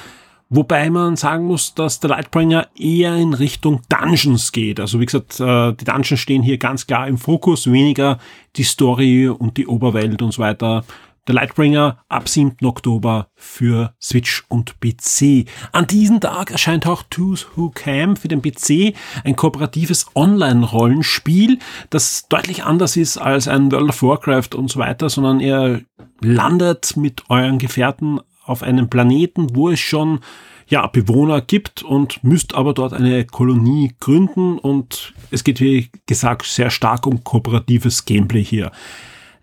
Wobei 0.49 0.91
man 0.91 1.17
sagen 1.17 1.47
muss, 1.47 1.75
dass 1.75 1.99
der 1.99 2.11
Lightbringer 2.11 2.69
eher 2.79 3.17
in 3.17 3.35
Richtung 3.35 3.83
Dungeons 3.89 4.53
geht. 4.53 4.79
Also 4.79 5.01
wie 5.01 5.07
gesagt, 5.07 5.41
äh, 5.41 5.73
die 5.73 5.85
Dungeons 5.85 6.21
stehen 6.21 6.43
hier 6.43 6.59
ganz 6.59 6.87
klar 6.87 7.09
im 7.09 7.19
Fokus, 7.19 7.71
weniger 7.71 8.19
die 8.55 8.63
Story 8.63 9.29
und 9.29 9.57
die 9.57 9.67
Oberwelt 9.67 10.23
und 10.23 10.33
so 10.33 10.41
weiter. 10.43 10.85
Der 11.27 11.35
Lightbringer 11.35 11.99
ab 12.09 12.29
7. 12.29 12.59
Oktober 12.65 13.27
für 13.35 13.95
Switch 14.01 14.45
und 14.49 14.79
PC. 14.79 15.47
An 15.73 15.89
diesem 15.89 16.21
Tag 16.21 16.53
erscheint 16.53 16.87
auch 16.87 17.03
Tooth 17.11 17.49
Who 17.57 17.71
Cam 17.71 18.15
für 18.15 18.29
den 18.29 18.41
PC, 18.41 18.95
ein 19.25 19.35
kooperatives 19.35 20.07
Online-Rollenspiel, 20.15 21.59
das 21.91 22.29
deutlich 22.29 22.63
anders 22.63 22.97
ist 22.97 23.19
als 23.19 23.49
ein 23.49 23.73
World 23.73 23.89
of 23.89 24.03
Warcraft 24.05 24.55
und 24.55 24.71
so 24.71 24.79
weiter, 24.79 25.11
sondern 25.11 25.41
ihr 25.41 25.83
landet 26.21 26.97
mit 26.97 27.25
euren 27.29 27.59
Gefährten 27.59 28.21
auf 28.47 28.63
einem 28.63 28.89
Planeten, 28.89 29.55
wo 29.55 29.69
es 29.69 29.81
schon 29.81 30.21
ja, 30.69 30.87
Bewohner 30.87 31.41
gibt 31.41 31.83
und 31.83 32.23
müsst 32.25 32.55
aber 32.55 32.75
dort 32.75 32.93
eine 32.93 33.25
Kolonie 33.25 33.95
gründen 34.01 34.59
und 34.59 35.15
es 35.31 35.45
geht 35.45 35.61
wie 35.61 35.91
gesagt 36.07 36.47
sehr 36.47 36.71
stark 36.71 37.07
um 37.07 37.23
kooperatives 37.23 38.05
Gameplay 38.05 38.43
hier. 38.43 38.73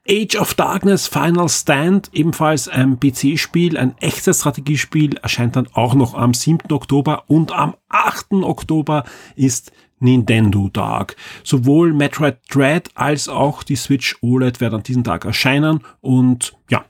Age 0.09 0.35
of 0.35 0.53
Darkness 0.53 1.07
Final 1.07 1.47
Stand, 1.47 2.09
ebenfalls 2.11 2.67
ein 2.67 2.99
PC-Spiel, 2.99 3.77
ein 3.77 3.97
echtes 3.99 4.41
Strategiespiel, 4.41 5.15
erscheint 5.15 5.55
dann 5.55 5.69
auch 5.71 5.93
noch 5.93 6.13
am 6.13 6.33
7. 6.33 6.73
Oktober 6.73 7.23
und 7.27 7.53
am 7.53 7.75
8. 7.87 8.33
Oktober 8.43 9.05
ist 9.37 9.71
Nintendo 9.99 10.67
Tag. 10.67 11.15
Sowohl 11.45 11.93
Metroid 11.93 12.37
Dread 12.49 12.89
als 12.95 13.29
auch 13.29 13.63
die 13.63 13.77
Switch 13.77 14.17
OLED 14.21 14.59
werden 14.59 14.75
an 14.75 14.83
diesem 14.83 15.05
Tag 15.05 15.23
erscheinen 15.23 15.79
und 16.01 16.53
ja, 16.69 16.83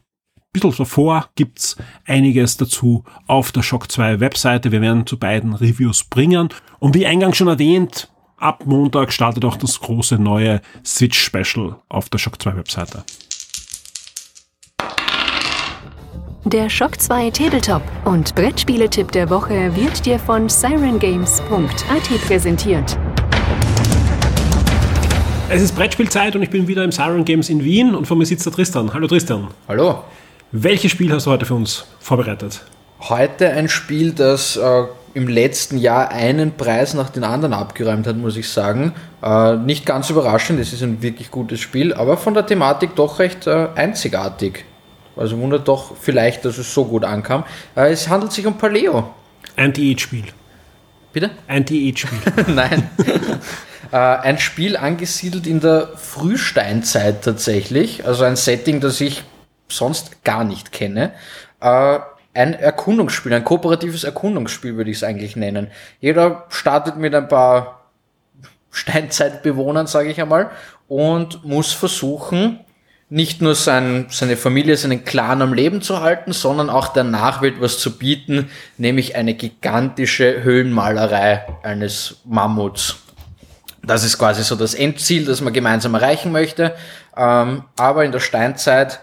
bisschen 0.54 0.74
davor 0.78 1.30
gibt's 1.36 1.76
einiges 2.06 2.58
dazu 2.58 3.04
auf 3.28 3.52
der 3.52 3.64
Shock 3.64 3.92
2 3.92 4.20
Webseite. 4.20 4.72
Wir 4.72 4.82
werden 4.82 5.06
zu 5.06 5.18
beiden 5.18 5.54
Reviews 5.54 6.04
bringen. 6.04 6.50
Und 6.80 6.96
wie 6.96 7.06
eingangs 7.06 7.38
schon 7.38 7.48
erwähnt, 7.48 8.10
ab 8.38 8.64
Montag 8.66 9.12
startet 9.12 9.44
auch 9.44 9.58
das 9.58 9.80
große 9.82 10.18
neue 10.18 10.62
Switch 10.86 11.20
Special 11.20 11.76
auf 11.90 12.10
der 12.10 12.20
Shock 12.20 12.42
2 12.42 12.56
Webseite. 12.56 13.04
Der 16.46 16.70
Shock 16.70 17.00
2 17.00 17.32
Tabletop 17.32 17.82
und 18.06 18.36
Brettspieletipp 18.36 19.12
der 19.12 19.30
Woche 19.30 19.76
wird 19.76 20.06
dir 20.06 20.20
von 20.20 20.50
sirengames.at 20.50 22.10
präsentiert. 22.28 22.98
Es 25.50 25.62
ist 25.62 25.76
Brettspielzeit 25.76 26.36
und 26.36 26.44
ich 26.44 26.50
bin 26.50 26.68
wieder 26.68 26.84
im 26.84 26.92
Siren 26.92 27.26
Games 27.26 27.50
in 27.50 27.64
Wien 27.64 27.96
und 27.96 28.08
vor 28.08 28.18
mir 28.18 28.26
sitzt 28.26 28.46
der 28.46 28.54
Tristan. 28.54 28.94
Hallo 28.94 29.08
Tristan. 29.08 29.48
Hallo. 29.68 30.04
Welches 30.56 30.92
Spiel 30.92 31.12
hast 31.12 31.26
du 31.26 31.32
heute 31.32 31.48
für 31.48 31.56
uns 31.56 31.84
vorbereitet? 32.00 32.62
Heute 33.00 33.50
ein 33.50 33.68
Spiel, 33.68 34.12
das 34.12 34.56
äh, 34.56 34.84
im 35.16 35.28
letzten 35.28 35.80
Jahr 35.80 36.12
einen 36.12 36.56
Preis 36.56 36.94
nach 36.94 37.10
dem 37.10 37.24
anderen 37.24 37.56
abgeräumt 37.56 38.06
hat, 38.06 38.18
muss 38.18 38.38
ich 38.38 38.48
sagen. 38.48 38.94
Äh, 39.24 39.56
nicht 39.56 39.84
ganz 39.84 40.12
überraschend, 40.12 40.60
es 40.60 40.72
ist 40.72 40.84
ein 40.84 41.02
wirklich 41.02 41.32
gutes 41.32 41.60
Spiel, 41.60 41.92
aber 41.92 42.18
von 42.18 42.36
der 42.36 42.46
Thematik 42.46 42.96
doch 42.96 43.18
recht 43.18 43.48
äh, 43.48 43.70
einzigartig. 43.74 44.64
Also 45.16 45.40
wundert 45.40 45.68
doch 45.68 45.98
vielleicht, 46.00 46.46
dass 46.46 46.60
es 46.60 46.72
so 46.72 46.86
gut 46.86 47.04
ankam. 47.04 47.46
Äh, 47.76 47.92
es 47.92 48.08
handelt 48.08 48.32
sich 48.32 48.46
um 48.46 48.56
Paleo. 48.56 49.10
Anti-Age-Spiel. 49.56 50.26
Bitte? 51.14 51.32
Anti-Age-Spiel. 51.48 52.20
Nein. 52.54 52.92
Äh, 53.92 53.98
ein 53.98 54.40
Spiel 54.40 54.76
angesiedelt 54.76 55.46
in 55.46 55.60
der 55.60 55.90
Frühsteinzeit 55.98 57.24
tatsächlich, 57.24 58.08
also 58.08 58.24
ein 58.24 58.36
Setting, 58.36 58.80
das 58.80 59.00
ich 59.00 59.24
sonst 59.68 60.24
gar 60.24 60.44
nicht 60.44 60.72
kenne. 60.72 61.14
Äh, 61.60 62.00
ein 62.34 62.54
Erkundungsspiel, 62.54 63.34
ein 63.34 63.44
kooperatives 63.44 64.04
Erkundungsspiel 64.04 64.76
würde 64.76 64.90
ich 64.90 64.98
es 64.98 65.04
eigentlich 65.04 65.36
nennen. 65.36 65.70
Jeder 66.00 66.46
startet 66.50 66.98
mit 66.98 67.14
ein 67.14 67.28
paar 67.28 67.82
Steinzeitbewohnern, 68.72 69.88
sage 69.88 70.10
ich 70.10 70.20
einmal, 70.20 70.50
und 70.88 71.44
muss 71.44 71.74
versuchen, 71.74 72.60
nicht 73.10 73.44
nur 73.44 73.54
sein, 73.54 74.08
seine 74.10 74.36
Familie, 74.36 74.76
seinen 74.76 75.06
Clan 75.06 75.44
am 75.44 75.54
Leben 75.54 75.84
zu 75.84 76.02
halten, 76.02 76.34
sondern 76.34 76.72
auch 76.72 76.88
der 76.88 77.04
Nachwelt 77.04 77.62
was 77.62 77.78
zu 77.78 78.00
bieten, 78.00 78.50
nämlich 78.80 79.16
eine 79.16 79.36
gigantische 79.36 80.42
Höhlenmalerei 80.44 81.46
eines 81.62 82.22
Mammuts. 82.26 82.96
Das 83.84 84.04
ist 84.04 84.18
quasi 84.18 84.42
so 84.44 84.56
das 84.56 84.74
Endziel, 84.74 85.26
das 85.26 85.42
man 85.42 85.54
gemeinsam 85.54 85.94
erreichen 85.94 86.32
möchte. 86.32 86.74
Ähm, 87.16 87.66
aber 87.78 88.04
in 88.04 88.12
der 88.12 88.20
Steinzeit 88.20 89.02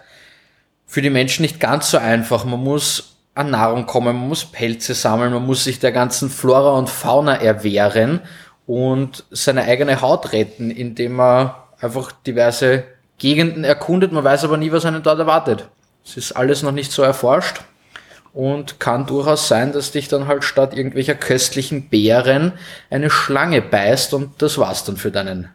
für 0.90 1.02
die 1.02 1.10
Menschen 1.10 1.42
nicht 1.42 1.60
ganz 1.60 1.92
so 1.92 1.98
einfach. 1.98 2.44
Man 2.44 2.64
muss 2.64 3.16
an 3.36 3.50
Nahrung 3.50 3.86
kommen, 3.86 4.16
man 4.16 4.28
muss 4.28 4.44
Pelze 4.44 4.92
sammeln, 4.94 5.32
man 5.32 5.46
muss 5.46 5.62
sich 5.62 5.78
der 5.78 5.92
ganzen 5.92 6.28
Flora 6.28 6.76
und 6.76 6.90
Fauna 6.90 7.36
erwehren 7.36 8.18
und 8.66 9.24
seine 9.30 9.62
eigene 9.62 10.00
Haut 10.00 10.32
retten, 10.32 10.72
indem 10.72 11.12
man 11.12 11.52
einfach 11.80 12.10
diverse 12.10 12.82
Gegenden 13.18 13.62
erkundet. 13.62 14.10
Man 14.10 14.24
weiß 14.24 14.42
aber 14.42 14.56
nie, 14.56 14.72
was 14.72 14.84
einen 14.84 15.04
dort 15.04 15.20
erwartet. 15.20 15.68
Es 16.04 16.16
ist 16.16 16.32
alles 16.32 16.64
noch 16.64 16.72
nicht 16.72 16.90
so 16.90 17.02
erforscht 17.02 17.60
und 18.32 18.80
kann 18.80 19.06
durchaus 19.06 19.46
sein, 19.46 19.70
dass 19.70 19.92
dich 19.92 20.08
dann 20.08 20.26
halt 20.26 20.42
statt 20.42 20.76
irgendwelcher 20.76 21.14
köstlichen 21.14 21.88
Beeren 21.88 22.54
eine 22.90 23.10
Schlange 23.10 23.62
beißt 23.62 24.12
und 24.12 24.42
das 24.42 24.58
war's 24.58 24.82
dann 24.82 24.96
für 24.96 25.12
deinen 25.12 25.50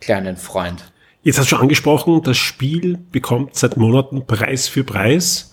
kleinen 0.00 0.38
Freund. 0.38 0.82
Jetzt 1.26 1.38
hast 1.38 1.46
du 1.46 1.56
schon 1.56 1.62
angesprochen, 1.62 2.22
das 2.22 2.36
Spiel 2.36 3.00
bekommt 3.10 3.56
seit 3.56 3.76
Monaten 3.76 4.28
Preis 4.28 4.68
für 4.68 4.84
Preis. 4.84 5.52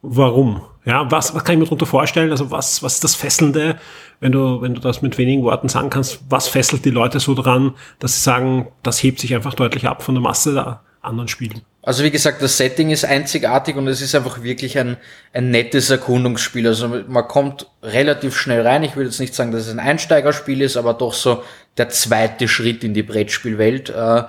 Warum? 0.00 0.62
Ja, 0.86 1.10
was, 1.10 1.34
was 1.34 1.44
kann 1.44 1.56
ich 1.56 1.58
mir 1.58 1.66
darunter 1.66 1.84
vorstellen? 1.84 2.30
Also 2.30 2.50
was, 2.50 2.82
was 2.82 2.94
ist 2.94 3.04
das 3.04 3.14
Fesselnde, 3.14 3.78
wenn 4.20 4.32
du, 4.32 4.62
wenn 4.62 4.72
du 4.72 4.80
das 4.80 5.02
mit 5.02 5.18
wenigen 5.18 5.42
Worten 5.42 5.68
sagen 5.68 5.90
kannst? 5.90 6.20
Was 6.30 6.48
fesselt 6.48 6.86
die 6.86 6.90
Leute 6.90 7.20
so 7.20 7.34
dran, 7.34 7.74
dass 7.98 8.14
sie 8.14 8.22
sagen, 8.22 8.68
das 8.82 9.02
hebt 9.02 9.20
sich 9.20 9.34
einfach 9.34 9.52
deutlich 9.52 9.86
ab 9.86 10.02
von 10.02 10.14
der 10.14 10.22
Masse 10.22 10.54
der 10.54 10.80
anderen 11.02 11.28
Spiele? 11.28 11.60
Also 11.82 12.02
wie 12.02 12.10
gesagt, 12.10 12.40
das 12.40 12.56
Setting 12.56 12.88
ist 12.88 13.04
einzigartig 13.04 13.76
und 13.76 13.88
es 13.88 14.00
ist 14.00 14.14
einfach 14.14 14.42
wirklich 14.42 14.78
ein, 14.78 14.96
ein 15.34 15.50
nettes 15.50 15.90
Erkundungsspiel. 15.90 16.66
Also 16.66 16.88
man 17.06 17.28
kommt 17.28 17.66
relativ 17.82 18.34
schnell 18.38 18.66
rein. 18.66 18.84
Ich 18.84 18.96
will 18.96 19.04
jetzt 19.04 19.20
nicht 19.20 19.34
sagen, 19.34 19.52
dass 19.52 19.66
es 19.66 19.70
ein 19.70 19.80
Einsteigerspiel 19.80 20.62
ist, 20.62 20.78
aber 20.78 20.94
doch 20.94 21.12
so 21.12 21.42
der 21.76 21.90
zweite 21.90 22.48
Schritt 22.48 22.84
in 22.84 22.94
die 22.94 23.02
Brettspielwelt. 23.02 23.90
Äh, 23.90 24.22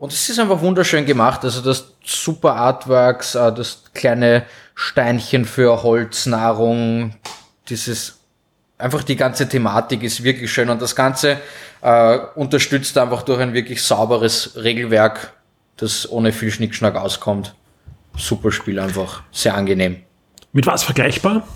und 0.00 0.14
es 0.14 0.30
ist 0.30 0.38
einfach 0.40 0.62
wunderschön 0.62 1.04
gemacht. 1.04 1.44
Also 1.44 1.60
das 1.60 1.92
super 2.02 2.56
Artworks, 2.56 3.34
äh, 3.34 3.52
das 3.52 3.82
kleine 3.92 4.46
Steinchen 4.74 5.44
für 5.44 5.82
Holznahrung, 5.82 7.14
dieses 7.68 8.18
einfach 8.78 9.02
die 9.04 9.16
ganze 9.16 9.46
Thematik 9.46 10.02
ist 10.02 10.24
wirklich 10.24 10.50
schön 10.50 10.70
und 10.70 10.80
das 10.80 10.96
Ganze 10.96 11.36
äh, 11.82 12.18
unterstützt 12.34 12.96
einfach 12.96 13.22
durch 13.22 13.40
ein 13.40 13.52
wirklich 13.52 13.82
sauberes 13.82 14.56
Regelwerk, 14.56 15.34
das 15.76 16.10
ohne 16.10 16.32
viel 16.32 16.50
Schnickschnack 16.50 16.96
auskommt. 16.96 17.54
Super 18.16 18.52
Spiel 18.52 18.80
einfach, 18.80 19.22
sehr 19.30 19.54
angenehm. 19.54 20.02
Mit 20.54 20.66
was 20.66 20.82
vergleichbar? 20.82 21.46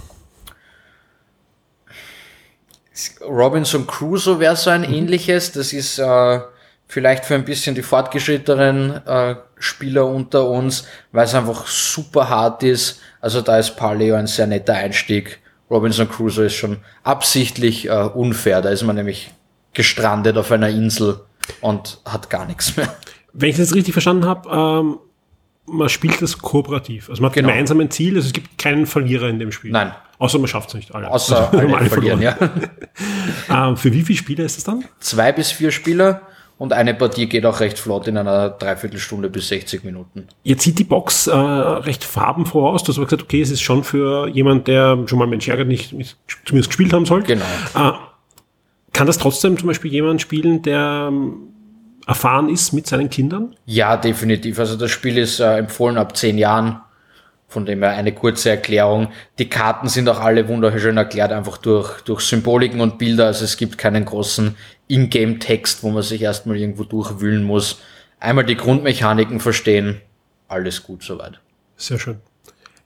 Robinson 3.23 3.87
Crusoe 3.87 4.39
wäre 4.39 4.55
so 4.55 4.69
ein 4.69 4.83
mhm. 4.83 4.93
ähnliches. 4.93 5.53
Das 5.53 5.73
ist 5.73 5.99
äh, 5.99 6.41
vielleicht 6.87 7.25
für 7.25 7.35
ein 7.35 7.45
bisschen 7.45 7.75
die 7.75 7.83
fortgeschrittenen 7.83 9.07
äh, 9.07 9.37
Spieler 9.59 10.07
unter 10.07 10.49
uns, 10.49 10.87
weil 11.13 11.25
es 11.25 11.35
einfach 11.35 11.67
super 11.67 12.29
hart 12.29 12.63
ist. 12.63 13.01
Also 13.21 13.41
da 13.41 13.59
ist 13.59 13.77
Paleo 13.77 14.17
ein 14.17 14.27
sehr 14.27 14.47
netter 14.47 14.75
Einstieg. 14.75 15.41
Robinson 15.71 16.09
Crusoe 16.09 16.47
ist 16.47 16.55
schon 16.55 16.79
absichtlich 17.03 17.89
äh, 17.89 17.93
unfair. 17.93 18.61
Da 18.61 18.69
ist 18.69 18.83
man 18.83 18.97
nämlich 18.97 19.33
gestrandet 19.73 20.37
auf 20.37 20.53
einer 20.53 20.69
Insel 20.69 21.21
und 21.61 22.01
hat 22.05 22.31
gar 22.31 22.47
nichts 22.47 22.77
mehr. 22.77 22.95
Wenn 23.33 23.51
ich 23.51 23.57
das 23.57 23.75
richtig 23.75 23.93
verstanden 23.93 24.27
habe, 24.27 24.49
ähm, 24.51 24.99
man 25.67 25.89
spielt 25.89 26.21
das 26.23 26.39
kooperativ. 26.39 27.09
Also 27.09 27.23
man 27.23 27.31
hat 27.31 27.35
genau. 27.35 27.49
gemeinsam 27.49 27.81
ein 27.81 27.91
Ziel, 27.91 28.17
also 28.17 28.27
es 28.27 28.33
gibt 28.33 28.59
keinen 28.59 28.87
Verlierer 28.87 29.29
in 29.29 29.39
dem 29.39 29.51
Spiel. 29.51 29.73
Nein. 29.73 29.93
Außer 30.19 30.39
man 30.39 30.47
schafft 30.47 30.69
es 30.69 30.75
nicht 30.75 30.95
alle. 30.95 31.11
Außer 31.11 31.53
also, 31.53 31.59
alle, 31.59 31.77
alle 31.77 31.91
verlieren, 31.91 32.23
ja. 32.23 32.37
ähm, 33.51 33.77
für 33.77 33.93
wie 33.93 34.03
viele 34.03 34.19
Spieler 34.19 34.45
ist 34.45 34.59
es 34.59 34.65
dann? 34.65 34.85
Zwei 35.01 35.33
bis 35.33 35.51
vier 35.51 35.71
Spieler. 35.71 36.23
Und 36.57 36.73
eine 36.73 36.95
Partie 36.95 37.27
geht 37.27 37.45
auch 37.47 37.61
recht 37.61 37.79
flott 37.79 38.07
in 38.07 38.17
einer 38.17 38.51
Dreiviertelstunde 38.51 39.29
bis 39.29 39.49
60 39.49 39.83
Minuten. 39.83 40.29
Jetzt 40.45 40.63
sieht 40.63 40.79
die 40.79 40.85
Box 40.85 41.27
äh, 41.27 41.35
recht 41.35 42.05
farbenfroh 42.05 42.69
aus. 42.69 42.85
Du 42.85 42.89
hast 42.89 42.99
aber 42.99 43.07
gesagt, 43.07 43.23
okay, 43.23 43.41
es 43.41 43.51
ist 43.51 43.61
schon 43.61 43.83
für 43.83 44.29
jemand, 44.29 44.69
der 44.69 45.03
schon 45.07 45.19
mal 45.19 45.27
Mensch 45.27 45.49
ärgert 45.49 45.67
nicht, 45.67 45.93
nicht 45.93 46.17
zumindest 46.45 46.71
gespielt 46.71 46.93
haben 46.93 47.07
soll. 47.07 47.25
Genau. 47.25 47.45
Äh, 47.75 47.93
kann 48.93 49.09
das 49.09 49.19
trotzdem 49.19 49.59
zum 49.59 49.67
Beispiel 49.67 49.91
jemand 49.91 50.23
spielen, 50.23 50.63
der 50.63 51.09
ähm, 51.09 51.49
erfahren 52.07 52.49
ist 52.49 52.73
mit 52.73 52.87
seinen 52.87 53.11
Kindern? 53.11 53.57
Ja, 53.67 53.97
definitiv. 53.97 54.59
Also 54.61 54.77
das 54.77 54.93
Spiel 54.93 55.19
ist 55.19 55.41
äh, 55.41 55.59
empfohlen 55.59 55.99
ab 55.99 56.17
zehn 56.17 56.39
Jahren. 56.39 56.81
Von 57.55 57.67
dem 57.67 57.85
her 57.85 57.93
eine 57.93 58.11
kurze 58.11 58.51
Erklärung. 58.51 59.13
Die 59.39 59.49
Karten 59.49 59.89
sind 59.89 60.09
auch 60.09 60.19
alle 60.19 60.49
wunderschön 60.49 60.97
erklärt, 60.97 61.31
einfach 61.31 61.57
durch, 61.57 62.01
durch 62.01 62.21
Symboliken 62.23 62.81
und 62.81 62.99
Bilder. 62.99 63.27
Also 63.27 63.45
es 63.45 63.57
gibt 63.57 63.79
keinen 63.79 64.05
großen 64.05 64.57
Ingame-Text, 64.89 65.85
wo 65.85 65.91
man 65.91 66.03
sich 66.03 66.21
erstmal 66.21 66.57
irgendwo 66.57 66.83
durchwühlen 66.83 67.45
muss. 67.45 67.81
Einmal 68.19 68.45
die 68.45 68.57
Grundmechaniken 68.57 69.39
verstehen. 69.39 70.01
Alles 70.49 70.83
gut 70.83 71.05
soweit. 71.05 71.39
Sehr 71.77 72.01
schön. 72.01 72.17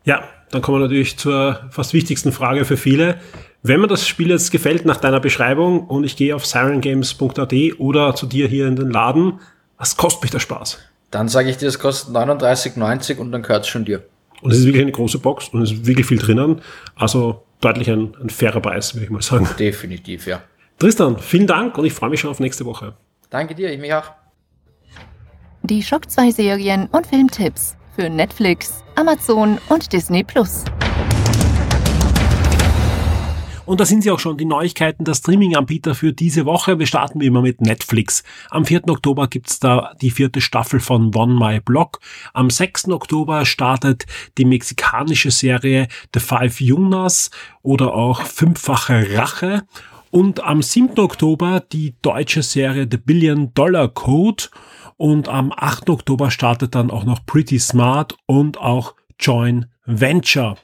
Ja, 0.05 0.25
dann 0.51 0.61
kommen 0.61 0.81
wir 0.81 0.85
natürlich 0.85 1.17
zur 1.17 1.67
fast 1.71 1.95
wichtigsten 1.95 2.31
Frage 2.31 2.67
für 2.67 2.77
viele. 2.77 3.19
Wenn 3.63 3.81
mir 3.81 3.87
das 3.89 4.07
Spiel 4.07 4.29
jetzt 4.29 4.51
gefällt 4.51 4.85
nach 4.85 4.99
deiner 4.99 5.21
Beschreibung 5.21 5.87
und 5.87 6.05
ich 6.05 6.15
gehe 6.15 6.37
auf 6.37 6.45
sirengames.at 6.45 7.55
oder 7.79 8.15
zu 8.15 8.27
dir 8.27 8.49
hier 8.49 8.69
in 8.69 8.77
den 8.77 8.91
Laden, 8.91 9.41
was 9.79 9.97
kostet 9.97 10.25
mich 10.25 10.31
der 10.31 10.41
Spaß? 10.41 10.79
Dann 11.11 11.29
sage 11.29 11.49
ich 11.49 11.57
dir, 11.57 11.69
es 11.69 11.79
kostet 11.79 12.15
39,90 12.15 13.17
und 13.17 13.33
dann 13.33 13.41
gehört 13.41 13.63
es 13.63 13.69
schon 13.69 13.87
dir. 13.87 14.03
Und 14.41 14.53
es 14.53 14.59
ist 14.59 14.67
wirklich 14.67 14.83
eine 14.83 14.93
große 14.93 15.19
Box 15.19 15.49
und 15.49 15.63
es 15.63 15.73
ist 15.73 15.87
wirklich 15.87 16.07
viel 16.07 16.19
drinnen. 16.19 16.61
Also 16.95 17.43
deutlich 17.61 17.91
ein, 17.91 18.15
ein 18.21 18.31
fairer 18.31 18.61
Preis, 18.61 18.95
würde 18.95 19.05
ich 19.05 19.11
mal 19.11 19.23
sagen. 19.23 19.49
Definitiv, 19.59 20.27
ja. 20.27 20.43
Tristan, 20.79 21.19
vielen 21.19 21.47
Dank 21.47 21.77
und 21.77 21.85
ich 21.85 21.93
freue 21.93 22.11
mich 22.11 22.21
schon 22.21 22.31
auf 22.31 22.39
nächste 22.39 22.65
Woche. 22.65 22.95
Danke 23.31 23.55
dir, 23.55 23.73
ich 23.73 23.81
mich 23.81 23.93
auch. 23.93 24.13
Die 25.63 25.83
Schock 25.83 26.09
2 26.09 26.31
Serien 26.31 26.87
und 26.93 27.07
Filmtipps 27.07 27.77
für 27.97 28.09
Netflix, 28.09 28.85
Amazon 28.95 29.59
und 29.69 29.93
Disney 29.93 30.23
Plus. 30.23 30.65
Und 33.69 33.81
da 33.81 33.85
sind 33.85 34.01
sie 34.01 34.11
auch 34.11 34.19
schon, 34.19 34.39
die 34.39 34.47
Neuigkeiten 34.47 35.05
der 35.05 35.13
Streaming-Anbieter 35.13 35.95
für 35.95 36.15
diese 36.15 36.47
Woche. 36.47 36.79
Wir 36.79 36.87
starten 36.87 37.21
wie 37.21 37.27
immer 37.27 37.43
mit 37.43 37.61
Netflix. 37.61 38.25
Am 38.49 38.65
4. 38.65 38.89
Oktober 38.89 39.29
gibt's 39.29 39.61
da 39.61 39.93
die 40.01 40.11
vierte 40.11 40.41
Staffel 40.41 40.81
von 40.81 41.15
One 41.15 41.35
My 41.35 41.61
Block. 41.61 42.01
Am 42.33 42.49
6. 42.49 42.89
Oktober 42.89 43.45
startet 43.45 44.07
die 44.39 44.47
mexikanische 44.47 45.31
Serie 45.31 45.87
The 46.15 46.21
Five 46.21 46.63
Yunas 46.63 47.31
oder 47.61 47.93
auch 47.93 48.23
Fünffache 48.23 49.15
Rache. 49.15 49.65
Und 50.11 50.43
am 50.43 50.63
7. 50.63 50.99
Oktober 50.99 51.61
die 51.61 51.95
deutsche 52.01 52.43
Serie 52.43 52.89
The 52.91 52.97
Billion 52.97 53.53
Dollar 53.53 53.89
Code. 53.89 54.45
Und 54.97 55.29
am 55.29 55.53
8. 55.55 55.91
Oktober 55.91 56.31
startet 56.31 56.75
dann 56.75 56.91
auch 56.91 57.05
noch 57.05 57.27
Pretty 57.27 57.59
Smart 57.59 58.17
und 58.25 58.57
auch 58.57 58.95
Join 59.21 59.67
Venture. 59.85 60.57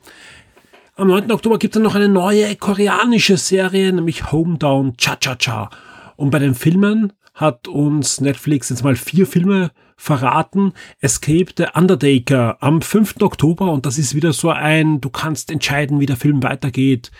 Am 0.97 1.09
9. 1.09 1.33
Oktober 1.33 1.59
gibt 1.59 1.75
es 1.75 1.75
dann 1.75 1.83
noch 1.83 1.97
eine 1.97 2.09
neue 2.09 2.55
koreanische 2.55 3.37
Serie, 3.37 3.93
nämlich 3.93 4.31
Homedown 4.31 4.97
Cha-Cha-Cha. 4.97 5.69
Und 6.15 6.31
bei 6.31 6.39
den 6.39 6.55
Filmen 6.55 7.13
hat 7.35 7.67
uns 7.67 8.21
Netflix 8.21 8.69
jetzt 8.69 8.85
mal 8.85 8.95
vier 8.95 9.27
Filme 9.27 9.73
verraten. 9.97 10.73
Escape 11.01 11.47
the 11.59 11.67
Undertaker 11.75 12.59
am 12.61 12.81
5. 12.81 13.17
Oktober 13.23 13.73
und 13.73 13.87
das 13.87 13.99
ist 13.99 14.15
wieder 14.15 14.33
so 14.33 14.51
ein, 14.51 15.01
du 15.01 15.11
kannst 15.11 15.51
entscheiden, 15.51 15.99
wie 15.99 16.07
der 16.07 16.17
Film 16.17 16.45
weitergeht. 16.45 17.11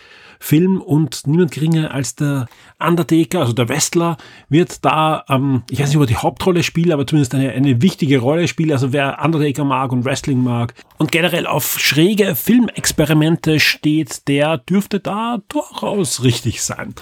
Film 0.45 0.83
und 0.83 1.27
niemand 1.27 1.53
geringer 1.53 1.95
als 1.95 2.17
der 2.17 2.49
Undertaker, 2.79 3.41
also 3.41 3.55
der 3.55 3.71
Wrestler, 3.71 4.19
wird 4.51 4.85
da, 4.85 5.25
ähm, 5.31 5.63
ich 5.71 5.81
weiß 5.81 5.89
nicht, 5.89 5.97
ob 5.97 6.03
er 6.03 6.07
die 6.07 6.17
Hauptrolle 6.17 6.63
spielt, 6.63 6.93
aber 6.93 7.07
zumindest 7.07 7.35
eine, 7.35 7.51
eine 7.53 7.81
wichtige 7.81 8.19
Rolle 8.19 8.47
spielt. 8.47 8.71
Also 8.71 8.93
wer 8.93 9.25
Undertaker 9.25 9.65
mag 9.65 9.91
und 9.91 10.05
Wrestling 10.05 10.43
mag 10.43 10.75
und 10.99 11.11
generell 11.11 11.47
auf 11.47 11.81
schräge 11.81 12.35
Filmexperimente 12.35 13.59
steht, 13.59 14.29
der 14.29 14.59
dürfte 14.59 15.01
da 15.01 15.39
durchaus 15.49 16.23
richtig 16.23 16.63
sein. 16.63 16.95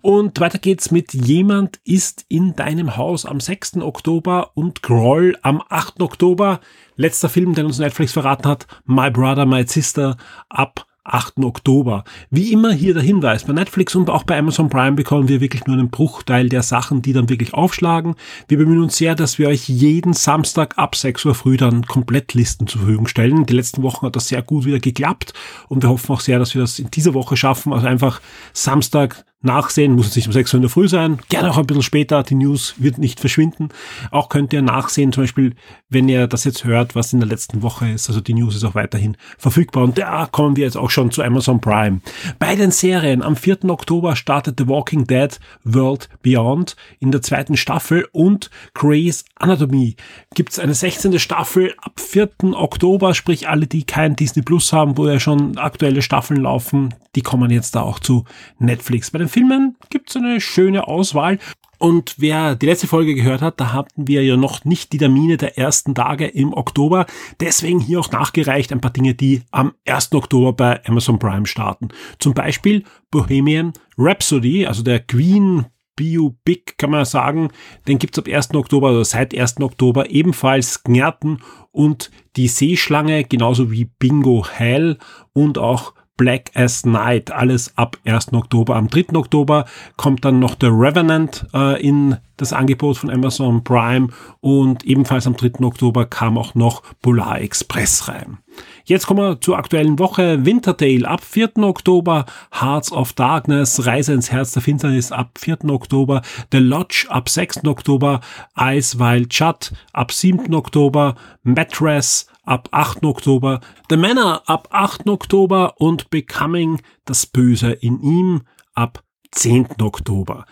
Und 0.00 0.38
weiter 0.38 0.58
geht's 0.58 0.92
mit 0.92 1.14
Jemand 1.14 1.80
ist 1.84 2.24
in 2.28 2.54
deinem 2.54 2.96
Haus 2.96 3.26
am 3.26 3.40
6. 3.40 3.78
Oktober 3.78 4.52
und 4.54 4.82
Groll 4.82 5.36
am 5.42 5.60
8. 5.68 6.00
Oktober. 6.00 6.60
Letzter 6.94 7.28
Film, 7.28 7.56
den 7.56 7.66
uns 7.66 7.80
Netflix 7.80 8.12
verraten 8.12 8.46
hat, 8.46 8.68
My 8.84 9.10
Brother, 9.10 9.46
My 9.46 9.66
Sister 9.66 10.16
ab 10.48 10.86
8. 11.04 11.44
Oktober. 11.44 12.04
Wie 12.30 12.52
immer 12.52 12.72
hier 12.72 12.94
der 12.94 13.02
Hinweis, 13.02 13.44
bei 13.44 13.52
Netflix 13.52 13.94
und 13.94 14.08
auch 14.08 14.24
bei 14.24 14.38
Amazon 14.38 14.70
Prime 14.70 14.92
bekommen 14.92 15.28
wir 15.28 15.40
wirklich 15.40 15.66
nur 15.66 15.76
einen 15.76 15.90
Bruchteil 15.90 16.48
der 16.48 16.62
Sachen, 16.62 17.02
die 17.02 17.12
dann 17.12 17.28
wirklich 17.28 17.52
aufschlagen. 17.54 18.14
Wir 18.48 18.58
bemühen 18.58 18.82
uns 18.82 18.96
sehr, 18.96 19.14
dass 19.14 19.38
wir 19.38 19.48
euch 19.48 19.68
jeden 19.68 20.14
Samstag 20.14 20.78
ab 20.78 20.96
6 20.96 21.24
Uhr 21.26 21.34
früh 21.34 21.56
dann 21.56 21.86
Komplettlisten 21.86 22.66
zur 22.66 22.80
Verfügung 22.80 23.06
stellen. 23.06 23.46
Die 23.46 23.54
letzten 23.54 23.82
Wochen 23.82 24.06
hat 24.06 24.16
das 24.16 24.28
sehr 24.28 24.42
gut 24.42 24.64
wieder 24.64 24.80
geklappt 24.80 25.34
und 25.68 25.82
wir 25.82 25.90
hoffen 25.90 26.12
auch 26.12 26.20
sehr, 26.20 26.38
dass 26.38 26.54
wir 26.54 26.62
das 26.62 26.78
in 26.78 26.90
dieser 26.90 27.14
Woche 27.14 27.36
schaffen. 27.36 27.72
Also 27.72 27.86
einfach 27.86 28.20
Samstag 28.52 29.24
nachsehen, 29.44 29.94
muss 29.94 30.08
es 30.08 30.16
nicht 30.16 30.26
um 30.26 30.32
6 30.32 30.52
Uhr 30.52 30.58
in 30.58 30.62
der 30.62 30.70
Früh 30.70 30.88
sein, 30.88 31.18
gerne 31.28 31.50
auch 31.50 31.58
ein 31.58 31.66
bisschen 31.66 31.82
später, 31.82 32.22
die 32.22 32.34
News 32.34 32.74
wird 32.78 32.98
nicht 32.98 33.20
verschwinden. 33.20 33.68
Auch 34.10 34.28
könnt 34.28 34.52
ihr 34.52 34.62
nachsehen, 34.62 35.12
zum 35.12 35.24
Beispiel, 35.24 35.54
wenn 35.88 36.08
ihr 36.08 36.26
das 36.26 36.44
jetzt 36.44 36.64
hört, 36.64 36.94
was 36.94 37.12
in 37.12 37.20
der 37.20 37.28
letzten 37.28 37.62
Woche 37.62 37.90
ist, 37.90 38.08
also 38.08 38.20
die 38.20 38.34
News 38.34 38.56
ist 38.56 38.64
auch 38.64 38.74
weiterhin 38.74 39.16
verfügbar 39.38 39.84
und 39.84 39.98
da 39.98 40.26
kommen 40.26 40.56
wir 40.56 40.64
jetzt 40.64 40.76
auch 40.76 40.90
schon 40.90 41.10
zu 41.10 41.22
Amazon 41.22 41.60
Prime. 41.60 42.00
Bei 42.38 42.56
den 42.56 42.70
Serien, 42.70 43.22
am 43.22 43.36
4. 43.36 43.64
Oktober 43.64 44.16
startet 44.16 44.58
The 44.58 44.68
Walking 44.68 45.06
Dead 45.06 45.38
World 45.64 46.08
Beyond 46.22 46.76
in 46.98 47.10
der 47.10 47.22
zweiten 47.22 47.56
Staffel 47.56 48.06
und 48.12 48.50
Grey's 48.74 49.24
Anatomy 49.36 49.96
gibt 50.34 50.52
es 50.52 50.58
eine 50.58 50.74
16. 50.74 51.18
Staffel 51.18 51.74
ab 51.78 52.00
4. 52.00 52.30
Oktober, 52.54 53.14
sprich 53.14 53.48
alle, 53.48 53.66
die 53.66 53.84
kein 53.84 54.16
Disney 54.16 54.42
Plus 54.42 54.72
haben, 54.72 54.96
wo 54.96 55.06
ja 55.06 55.20
schon 55.20 55.58
aktuelle 55.58 56.02
Staffeln 56.02 56.40
laufen, 56.40 56.94
die 57.14 57.22
kommen 57.22 57.50
jetzt 57.50 57.74
da 57.74 57.82
auch 57.82 57.98
zu 57.98 58.24
Netflix. 58.58 59.10
Bei 59.10 59.18
den 59.18 59.28
Filmen 59.34 59.76
gibt 59.90 60.10
es 60.10 60.16
eine 60.16 60.40
schöne 60.40 60.86
Auswahl. 60.86 61.40
Und 61.78 62.14
wer 62.18 62.54
die 62.54 62.66
letzte 62.66 62.86
Folge 62.86 63.16
gehört 63.16 63.42
hat, 63.42 63.58
da 63.58 63.72
hatten 63.72 64.06
wir 64.06 64.22
ja 64.22 64.36
noch 64.36 64.64
nicht 64.64 64.92
die 64.92 64.98
Termine 64.98 65.36
der 65.36 65.58
ersten 65.58 65.92
Tage 65.92 66.28
im 66.28 66.54
Oktober. 66.54 67.04
Deswegen 67.40 67.80
hier 67.80 67.98
auch 67.98 68.12
nachgereicht 68.12 68.70
ein 68.70 68.80
paar 68.80 68.92
Dinge, 68.92 69.14
die 69.14 69.42
am 69.50 69.72
1. 69.88 70.12
Oktober 70.12 70.52
bei 70.52 70.86
Amazon 70.86 71.18
Prime 71.18 71.46
starten. 71.46 71.88
Zum 72.20 72.32
Beispiel 72.32 72.84
Bohemian 73.10 73.72
Rhapsody, 73.98 74.66
also 74.66 74.84
der 74.84 75.00
Queen 75.00 75.66
Biopic, 75.96 76.74
kann 76.78 76.90
man 76.90 77.04
sagen. 77.04 77.48
Den 77.88 77.98
gibt's 77.98 78.20
ab 78.20 78.28
1. 78.28 78.54
Oktober 78.54 78.92
oder 78.92 79.04
seit 79.04 79.36
1. 79.36 79.60
Oktober 79.62 80.10
ebenfalls 80.10 80.84
Gärten 80.84 81.38
und 81.72 82.12
die 82.36 82.46
Seeschlange, 82.46 83.24
genauso 83.24 83.72
wie 83.72 83.86
Bingo 83.98 84.46
Hell 84.48 84.96
und 85.32 85.58
auch 85.58 85.92
Black 86.16 86.52
as 86.54 86.86
Night, 86.86 87.32
alles 87.32 87.76
ab 87.76 87.96
1. 88.04 88.32
Oktober. 88.32 88.76
Am 88.76 88.88
3. 88.88 89.16
Oktober 89.16 89.64
kommt 89.96 90.24
dann 90.24 90.38
noch 90.38 90.56
The 90.60 90.68
Revenant 90.68 91.46
äh, 91.52 91.80
in 91.82 92.16
das 92.36 92.52
Angebot 92.52 92.98
von 92.98 93.10
Amazon 93.10 93.64
Prime 93.64 94.08
und 94.40 94.84
ebenfalls 94.84 95.26
am 95.26 95.36
3. 95.36 95.64
Oktober 95.64 96.06
kam 96.06 96.38
auch 96.38 96.54
noch 96.54 96.82
Polar 97.02 97.40
Express 97.40 98.08
rein. 98.08 98.38
Jetzt 98.86 99.06
kommen 99.06 99.20
wir 99.20 99.40
zur 99.40 99.56
aktuellen 99.56 99.98
Woche. 99.98 100.44
Wintertale 100.44 101.08
ab 101.08 101.24
4. 101.24 101.56
Oktober, 101.62 102.26
Hearts 102.52 102.92
of 102.92 103.14
Darkness, 103.14 103.86
Reise 103.86 104.12
ins 104.12 104.30
Herz 104.30 104.52
der 104.52 104.60
Finsternis 104.60 105.10
ab 105.10 105.38
4. 105.38 105.70
Oktober, 105.70 106.20
The 106.52 106.58
Lodge 106.58 107.06
ab 107.08 107.30
6. 107.30 107.64
Oktober, 107.64 108.20
Ice 108.60 108.98
Wild 108.98 109.32
Shut 109.32 109.72
ab 109.94 110.12
7. 110.12 110.54
Oktober, 110.54 111.14
Mattress 111.44 112.26
ab 112.44 112.68
8. 112.72 113.06
Oktober, 113.06 113.60
The 113.88 113.96
Manor 113.96 114.42
ab 114.44 114.68
8. 114.70 115.08
Oktober 115.08 115.72
und 115.78 116.10
Becoming 116.10 116.82
das 117.06 117.24
Böse 117.24 117.72
in 117.72 118.02
ihm 118.02 118.42
ab 118.74 119.02
10. 119.30 119.80
Oktober. 119.80 120.44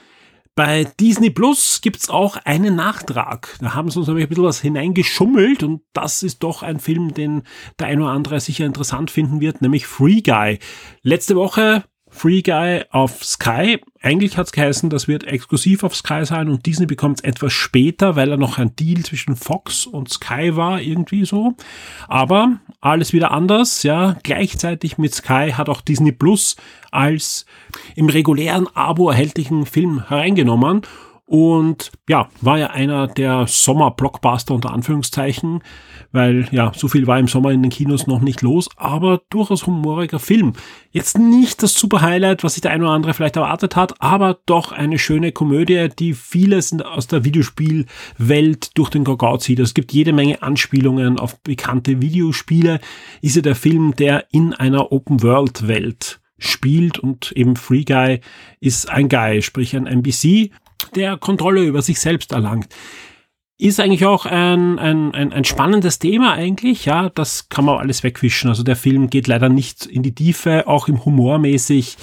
Bei 0.54 0.84
Disney 0.84 1.30
Plus 1.30 1.80
gibt's 1.80 2.10
auch 2.10 2.36
einen 2.36 2.76
Nachtrag. 2.76 3.56
Da 3.60 3.72
haben 3.74 3.90
sie 3.90 3.98
uns 3.98 4.08
nämlich 4.08 4.26
ein 4.26 4.28
bisschen 4.28 4.44
was 4.44 4.60
hineingeschummelt 4.60 5.62
und 5.62 5.80
das 5.94 6.22
ist 6.22 6.42
doch 6.42 6.62
ein 6.62 6.78
Film, 6.78 7.14
den 7.14 7.44
der 7.78 7.86
ein 7.86 8.02
oder 8.02 8.10
andere 8.10 8.38
sicher 8.38 8.66
interessant 8.66 9.10
finden 9.10 9.40
wird, 9.40 9.62
nämlich 9.62 9.86
Free 9.86 10.20
Guy. 10.20 10.58
Letzte 11.02 11.36
Woche 11.36 11.84
Free 12.12 12.42
Guy 12.42 12.84
auf 12.90 13.24
Sky. 13.24 13.80
Eigentlich 14.00 14.36
hat's 14.36 14.52
geheißen, 14.52 14.90
das 14.90 15.08
wird 15.08 15.24
exklusiv 15.24 15.82
auf 15.82 15.96
Sky 15.96 16.24
sein 16.24 16.48
und 16.48 16.66
Disney 16.66 16.86
bekommt 16.86 17.18
es 17.18 17.24
etwas 17.24 17.52
später, 17.52 18.14
weil 18.16 18.30
er 18.30 18.36
noch 18.36 18.58
ein 18.58 18.76
Deal 18.76 19.02
zwischen 19.02 19.34
Fox 19.34 19.86
und 19.86 20.10
Sky 20.10 20.54
war, 20.54 20.80
irgendwie 20.80 21.24
so. 21.24 21.54
Aber 22.08 22.60
alles 22.80 23.12
wieder 23.12 23.30
anders, 23.32 23.82
ja. 23.82 24.16
Gleichzeitig 24.22 24.98
mit 24.98 25.14
Sky 25.14 25.52
hat 25.56 25.68
auch 25.68 25.80
Disney 25.80 26.12
Plus 26.12 26.56
als 26.90 27.46
im 27.96 28.08
regulären 28.08 28.68
Abo 28.74 29.08
erhältlichen 29.08 29.66
Film 29.66 30.08
hereingenommen 30.08 30.82
und 31.32 31.92
ja, 32.10 32.28
war 32.42 32.58
ja 32.58 32.72
einer 32.72 33.06
der 33.06 33.46
Sommer-Blockbuster 33.46 34.52
unter 34.52 34.70
Anführungszeichen, 34.70 35.62
weil 36.10 36.46
ja, 36.52 36.72
so 36.76 36.88
viel 36.88 37.06
war 37.06 37.18
im 37.18 37.26
Sommer 37.26 37.52
in 37.52 37.62
den 37.62 37.70
Kinos 37.70 38.06
noch 38.06 38.20
nicht 38.20 38.42
los, 38.42 38.68
aber 38.76 39.22
durchaus 39.30 39.66
humoriger 39.66 40.18
Film. 40.18 40.52
Jetzt 40.90 41.16
nicht 41.16 41.62
das 41.62 41.72
super 41.72 42.02
Highlight, 42.02 42.44
was 42.44 42.52
sich 42.52 42.60
der 42.60 42.72
eine 42.72 42.84
oder 42.84 42.92
andere 42.92 43.14
vielleicht 43.14 43.36
erwartet 43.36 43.76
hat, 43.76 43.98
aber 44.02 44.40
doch 44.44 44.72
eine 44.72 44.98
schöne 44.98 45.32
Komödie, 45.32 45.88
die 45.98 46.12
vieles 46.12 46.78
aus 46.82 47.06
der 47.06 47.24
Videospielwelt 47.24 48.76
durch 48.76 48.90
den 48.90 49.04
Gagau 49.04 49.38
zieht. 49.38 49.60
Es 49.60 49.72
gibt 49.72 49.94
jede 49.94 50.12
Menge 50.12 50.42
Anspielungen 50.42 51.18
auf 51.18 51.40
bekannte 51.40 52.02
Videospiele. 52.02 52.78
Ist 53.22 53.36
ja 53.36 53.42
der 53.42 53.56
Film, 53.56 53.96
der 53.96 54.26
in 54.32 54.52
einer 54.52 54.92
Open-World-Welt 54.92 56.20
spielt 56.44 56.98
und 56.98 57.32
eben 57.32 57.56
Free 57.56 57.84
Guy 57.84 58.20
ist 58.60 58.90
ein 58.90 59.08
Guy, 59.08 59.42
sprich 59.42 59.74
ein 59.76 59.86
NBC 59.86 60.50
der 60.90 61.16
Kontrolle 61.16 61.62
über 61.64 61.82
sich 61.82 62.00
selbst 62.00 62.32
erlangt. 62.32 62.68
Ist 63.58 63.78
eigentlich 63.78 64.06
auch 64.06 64.26
ein, 64.26 64.80
ein, 64.80 65.14
ein, 65.14 65.32
ein 65.32 65.44
spannendes 65.44 66.00
Thema 66.00 66.32
eigentlich, 66.32 66.84
ja, 66.84 67.10
das 67.10 67.48
kann 67.48 67.64
man 67.64 67.78
alles 67.78 68.02
wegwischen. 68.02 68.48
Also 68.48 68.64
der 68.64 68.74
Film 68.74 69.08
geht 69.08 69.28
leider 69.28 69.48
nicht 69.48 69.86
in 69.86 70.02
die 70.02 70.16
Tiefe, 70.16 70.66
auch 70.66 70.88
im 70.88 71.04
Humormäßig 71.04 71.96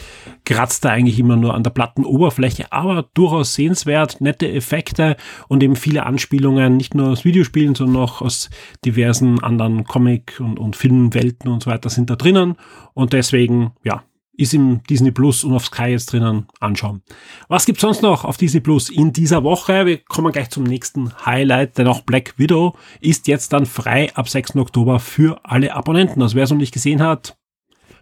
kratzt 0.46 0.86
er 0.86 0.92
eigentlich 0.92 1.20
immer 1.20 1.36
nur 1.36 1.56
an 1.56 1.64
der 1.64 1.72
platten 1.72 2.06
Oberfläche, 2.06 2.72
aber 2.72 3.10
durchaus 3.14 3.56
sehenswert, 3.56 4.22
nette 4.22 4.50
Effekte 4.50 5.18
und 5.50 5.62
eben 5.62 5.76
viele 5.76 6.06
Anspielungen, 6.06 6.78
nicht 6.78 6.96
nur 6.96 7.10
aus 7.10 7.26
Videospielen, 7.26 7.76
sondern 7.76 8.04
auch 8.04 8.22
aus 8.22 8.50
diversen 8.86 9.44
anderen 9.44 9.84
Comic- 9.84 10.40
und, 10.40 10.60
und 10.60 10.78
Filmwelten 10.78 11.52
und 11.52 11.64
so 11.64 11.72
weiter 11.72 11.90
sind 11.90 12.10
da 12.10 12.16
drinnen 12.16 12.56
und 12.94 13.12
deswegen, 13.12 13.72
ja, 13.84 14.04
ist 14.40 14.54
im 14.54 14.82
Disney 14.84 15.12
Plus 15.12 15.44
und 15.44 15.54
auf 15.54 15.66
Sky 15.66 15.88
jetzt 15.88 16.14
drinnen 16.14 16.48
anschauen. 16.60 17.02
Was 17.50 17.66
gibt's 17.66 17.82
sonst 17.82 18.02
noch 18.02 18.24
auf 18.24 18.38
Disney 18.38 18.62
Plus 18.62 18.90
in 18.90 19.12
dieser 19.12 19.44
Woche? 19.44 19.86
Wir 19.86 19.98
kommen 19.98 20.32
gleich 20.32 20.50
zum 20.50 20.64
nächsten 20.64 21.12
Highlight, 21.26 21.78
denn 21.78 21.88
auch 21.88 22.02
Black 22.02 22.36
Widow 22.38 22.78
ist 23.02 23.28
jetzt 23.28 23.52
dann 23.52 23.66
frei 23.66 24.16
ab 24.16 24.30
6. 24.30 24.56
Oktober 24.56 25.00
für 25.00 25.42
alle 25.44 25.76
Abonnenten. 25.76 26.22
Also 26.22 26.36
wer 26.36 26.46
es 26.46 26.52
noch 26.52 26.58
nicht 26.58 26.74
gesehen 26.74 27.02
hat, 27.02 27.38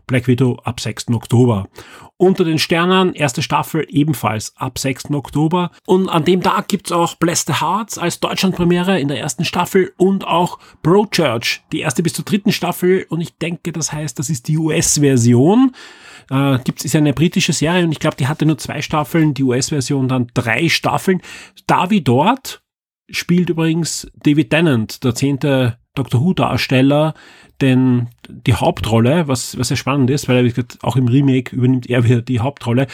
Black 0.06 0.28
Widow 0.28 0.58
ab 0.64 0.80
6. 0.80 1.10
Oktober. 1.10 1.68
Unter 2.16 2.46
den 2.46 2.60
Sternen, 2.60 3.14
erste 3.14 3.42
Staffel 3.42 3.86
ebenfalls 3.90 4.54
ab 4.56 4.80
6. 4.80 5.12
Oktober. 5.12 5.72
Und 5.86 6.08
an 6.08 6.24
dem 6.24 6.42
Tag 6.42 6.68
gibt's 6.70 6.92
auch 6.92 7.16
Bless 7.16 7.46
the 7.46 7.60
Hearts 7.60 7.98
als 7.98 8.20
Deutschlandpremiere 8.20 9.00
in 9.00 9.10
der 9.10 9.20
ersten 9.20 9.44
Staffel 9.44 9.92
und 9.98 10.26
auch 10.26 10.60
Bro 10.82 11.08
Church, 11.08 11.64
die 11.74 11.82
erste 11.82 12.04
bis 12.04 12.14
zur 12.14 12.26
dritten 12.26 12.52
Staffel. 12.52 13.06
Und 13.10 13.22
ich 13.22 13.38
denke, 13.38 13.72
das 13.74 13.92
heißt, 13.92 14.18
das 14.18 14.30
ist 14.30 14.48
die 14.48 14.58
US-Version 14.58 15.74
äh, 16.30 16.60
gibt 16.64 16.84
ist 16.84 16.96
eine 16.96 17.14
britische 17.14 17.54
Serie 17.54 17.84
und 17.84 17.92
ich 17.92 18.00
glaube, 18.00 18.18
die 18.18 18.28
hatte 18.28 18.46
nur 18.46 18.58
zwei 18.58 18.82
Staffeln, 18.82 19.34
die 19.34 19.44
US-Version 19.44 20.08
dann 20.08 20.28
drei 20.34 20.70
Staffeln. 20.70 21.22
Da 21.66 21.90
wie 21.90 22.02
dort 22.02 22.62
spielt 23.10 23.50
übrigens 23.50 24.10
David 24.16 24.50
Tennant, 24.50 25.04
der 25.04 25.16
zehnte 25.16 25.78
Doctor 25.96 26.22
Who-Darsteller, 26.22 27.14
denn 27.62 28.10
die 28.30 28.54
Hauptrolle, 28.54 29.28
was, 29.28 29.58
was 29.58 29.70
sehr 29.70 29.78
spannend 29.78 30.10
ist, 30.10 30.28
weil 30.28 30.46
er 30.46 30.66
auch 30.82 30.96
im 30.96 31.08
Remake 31.08 31.56
übernimmt 31.56 31.90
er 31.90 32.04
wieder 32.04 32.22
die 32.22 32.40
Hauptrolle. 32.40 32.88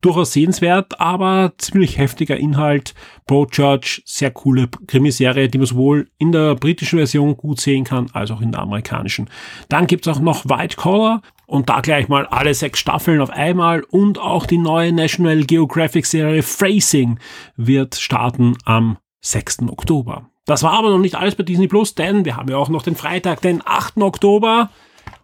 Durchaus 0.00 0.32
sehenswert, 0.32 1.00
aber 1.00 1.54
ziemlich 1.58 1.98
heftiger 1.98 2.36
Inhalt. 2.36 2.94
Broadchurch, 3.26 4.02
sehr 4.06 4.30
coole 4.30 4.68
Krimiserie, 4.86 5.48
die 5.48 5.58
man 5.58 5.66
sowohl 5.66 6.08
in 6.18 6.30
der 6.30 6.54
britischen 6.54 6.98
Version 6.98 7.36
gut 7.36 7.60
sehen 7.60 7.82
kann, 7.82 8.08
als 8.12 8.30
auch 8.30 8.40
in 8.40 8.52
der 8.52 8.60
amerikanischen. 8.60 9.28
Dann 9.68 9.88
gibt's 9.88 10.06
auch 10.06 10.20
noch 10.20 10.44
White 10.44 10.76
Collar, 10.76 11.20
und 11.48 11.70
da 11.70 11.80
gleich 11.80 12.08
mal 12.08 12.26
alle 12.26 12.52
sechs 12.52 12.78
Staffeln 12.78 13.20
auf 13.20 13.30
einmal 13.30 13.82
und 13.82 14.18
auch 14.18 14.44
die 14.46 14.58
neue 14.58 14.92
National 14.92 15.42
Geographic 15.44 16.04
Serie 16.04 16.42
Phrasing 16.42 17.18
wird 17.56 17.96
starten 17.96 18.56
am 18.64 18.98
6. 19.22 19.62
Oktober. 19.68 20.28
Das 20.44 20.62
war 20.62 20.74
aber 20.74 20.90
noch 20.90 20.98
nicht 20.98 21.14
alles 21.14 21.34
bei 21.34 21.42
Disney 21.42 21.66
Plus, 21.66 21.94
denn 21.94 22.26
wir 22.26 22.36
haben 22.36 22.50
ja 22.50 22.58
auch 22.58 22.68
noch 22.68 22.82
den 22.82 22.96
Freitag, 22.96 23.40
den 23.40 23.62
8. 23.64 23.96
Oktober. 23.98 24.70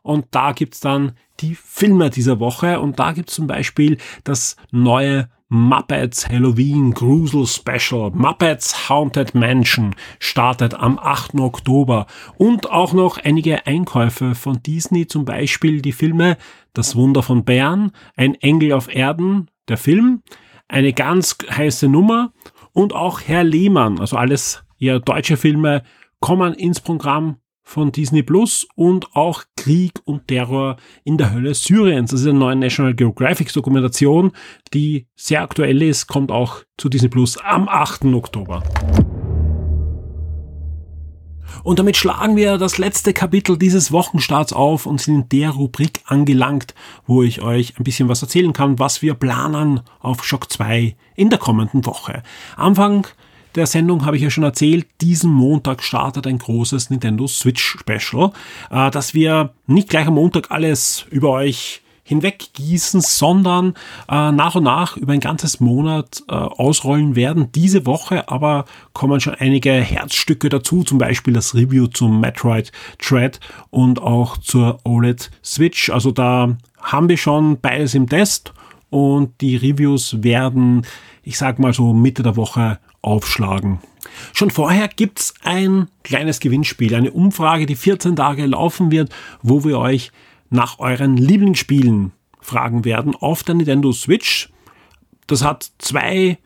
Und 0.02 0.26
da 0.30 0.52
gibt's 0.52 0.80
dann 0.80 1.12
die 1.40 1.54
Filme 1.54 2.08
dieser 2.08 2.40
Woche. 2.40 2.80
Und 2.80 2.98
da 2.98 3.12
gibt's 3.12 3.34
zum 3.34 3.46
Beispiel 3.46 3.98
das 4.24 4.56
neue 4.70 5.28
Muppets 5.54 6.28
Halloween 6.28 6.92
Grusel 6.92 7.46
Special. 7.46 8.10
Muppets 8.10 8.88
Haunted 8.88 9.36
Mansion 9.36 9.94
startet 10.18 10.74
am 10.74 10.98
8. 10.98 11.36
Oktober. 11.36 12.06
Und 12.36 12.72
auch 12.72 12.92
noch 12.92 13.18
einige 13.18 13.64
Einkäufe 13.64 14.34
von 14.34 14.60
Disney, 14.64 15.06
zum 15.06 15.24
Beispiel 15.24 15.80
die 15.80 15.92
Filme 15.92 16.38
Das 16.72 16.96
Wunder 16.96 17.22
von 17.22 17.44
Bern, 17.44 17.92
Ein 18.16 18.34
Engel 18.34 18.72
auf 18.72 18.92
Erden, 18.92 19.48
der 19.68 19.76
Film, 19.76 20.22
eine 20.66 20.92
ganz 20.92 21.38
heiße 21.48 21.86
Nummer 21.86 22.32
und 22.72 22.92
auch 22.92 23.20
Herr 23.20 23.44
Lehmann, 23.44 24.00
also 24.00 24.16
alles 24.16 24.64
eher 24.80 24.98
deutsche 24.98 25.36
Filme, 25.36 25.84
kommen 26.18 26.54
ins 26.54 26.80
Programm 26.80 27.36
von 27.64 27.90
Disney 27.90 28.22
Plus 28.22 28.68
und 28.76 29.16
auch 29.16 29.42
Krieg 29.56 29.92
und 30.04 30.28
Terror 30.28 30.76
in 31.02 31.18
der 31.18 31.32
Hölle 31.32 31.54
Syriens. 31.54 32.10
Das 32.10 32.20
ist 32.20 32.26
eine 32.26 32.38
neue 32.38 32.56
National 32.56 32.94
Geographic 32.94 33.52
Dokumentation, 33.52 34.32
die 34.72 35.06
sehr 35.16 35.42
aktuell 35.42 35.82
ist, 35.82 36.06
kommt 36.06 36.30
auch 36.30 36.62
zu 36.76 36.88
Disney 36.88 37.08
Plus 37.08 37.38
am 37.38 37.68
8. 37.68 38.04
Oktober. 38.06 38.62
Und 41.62 41.78
damit 41.78 41.96
schlagen 41.96 42.36
wir 42.36 42.58
das 42.58 42.78
letzte 42.78 43.12
Kapitel 43.12 43.56
dieses 43.56 43.92
Wochenstarts 43.92 44.52
auf 44.52 44.86
und 44.86 45.00
sind 45.00 45.14
in 45.14 45.28
der 45.28 45.50
Rubrik 45.50 46.00
angelangt, 46.06 46.74
wo 47.06 47.22
ich 47.22 47.42
euch 47.42 47.78
ein 47.78 47.84
bisschen 47.84 48.08
was 48.08 48.22
erzählen 48.22 48.52
kann, 48.52 48.78
was 48.78 49.02
wir 49.02 49.14
planen 49.14 49.80
auf 50.00 50.24
Shock 50.24 50.50
2 50.50 50.96
in 51.14 51.30
der 51.30 51.38
kommenden 51.38 51.86
Woche. 51.86 52.22
Anfang 52.56 53.06
der 53.54 53.66
Sendung 53.66 54.04
habe 54.04 54.16
ich 54.16 54.22
ja 54.22 54.30
schon 54.30 54.44
erzählt, 54.44 54.86
diesen 55.00 55.32
Montag 55.32 55.82
startet 55.82 56.26
ein 56.26 56.38
großes 56.38 56.90
Nintendo 56.90 57.26
Switch 57.26 57.78
Special, 57.78 58.32
äh, 58.70 58.90
dass 58.90 59.14
wir 59.14 59.54
nicht 59.66 59.88
gleich 59.88 60.06
am 60.06 60.14
Montag 60.14 60.50
alles 60.50 61.06
über 61.10 61.30
euch 61.30 61.82
hinweggießen, 62.04 63.00
sondern 63.00 63.74
äh, 64.10 64.30
nach 64.30 64.54
und 64.54 64.64
nach 64.64 64.96
über 64.96 65.14
ein 65.14 65.20
ganzes 65.20 65.58
Monat 65.58 66.22
äh, 66.28 66.34
ausrollen 66.34 67.16
werden. 67.16 67.50
Diese 67.52 67.86
Woche 67.86 68.28
aber 68.28 68.66
kommen 68.92 69.20
schon 69.20 69.34
einige 69.34 69.72
Herzstücke 69.72 70.50
dazu, 70.50 70.84
zum 70.84 70.98
Beispiel 70.98 71.32
das 71.32 71.54
Review 71.54 71.86
zum 71.86 72.20
Metroid 72.20 72.72
Dread 72.98 73.40
und 73.70 74.02
auch 74.02 74.36
zur 74.36 74.80
OLED 74.84 75.30
Switch. 75.42 75.88
Also 75.88 76.10
da 76.10 76.56
haben 76.82 77.08
wir 77.08 77.16
schon 77.16 77.58
beides 77.60 77.94
im 77.94 78.08
Test 78.08 78.52
und 78.90 79.40
die 79.40 79.56
Reviews 79.56 80.22
werden, 80.22 80.86
ich 81.22 81.38
sag 81.38 81.58
mal 81.58 81.72
so 81.72 81.94
Mitte 81.94 82.22
der 82.22 82.36
Woche 82.36 82.78
aufschlagen. 83.04 83.78
Schon 84.32 84.50
vorher 84.50 84.88
gibt's 84.88 85.34
ein 85.42 85.88
kleines 86.02 86.40
Gewinnspiel, 86.40 86.94
eine 86.94 87.10
Umfrage, 87.10 87.66
die 87.66 87.76
14 87.76 88.16
Tage 88.16 88.46
laufen 88.46 88.90
wird, 88.90 89.14
wo 89.42 89.64
wir 89.64 89.78
euch 89.78 90.12
nach 90.50 90.78
euren 90.78 91.16
Lieblingsspielen 91.16 92.12
fragen 92.40 92.84
werden 92.84 93.14
auf 93.14 93.42
der 93.42 93.54
Nintendo 93.54 93.92
Switch. 93.92 94.50
Das 95.26 95.42
hat 95.42 95.70
zwei 95.78 96.38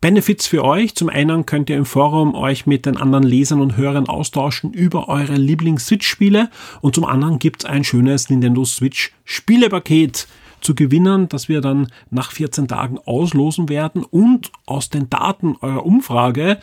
Benefits 0.00 0.46
für 0.46 0.62
euch. 0.62 0.94
Zum 0.94 1.08
einen 1.08 1.46
könnt 1.46 1.70
ihr 1.70 1.76
im 1.76 1.86
Forum 1.86 2.34
euch 2.34 2.66
mit 2.66 2.86
den 2.86 2.96
anderen 2.96 3.24
Lesern 3.24 3.60
und 3.60 3.76
Hörern 3.76 4.08
austauschen 4.08 4.72
über 4.72 5.08
eure 5.08 5.34
Lieblings-Switch-Spiele 5.34 6.50
und 6.80 6.94
zum 6.94 7.04
anderen 7.04 7.38
gibt's 7.38 7.64
ein 7.64 7.82
schönes 7.82 8.28
Nintendo 8.28 8.64
Switch 8.64 9.12
Spielepaket 9.24 10.28
zu 10.60 10.74
gewinnen, 10.74 11.28
das 11.28 11.48
wir 11.48 11.60
dann 11.60 11.88
nach 12.10 12.32
14 12.32 12.68
Tagen 12.68 12.98
auslosen 13.04 13.68
werden 13.68 14.04
und 14.04 14.50
aus 14.66 14.90
den 14.90 15.10
Daten 15.10 15.56
eurer 15.60 15.84
Umfrage 15.84 16.58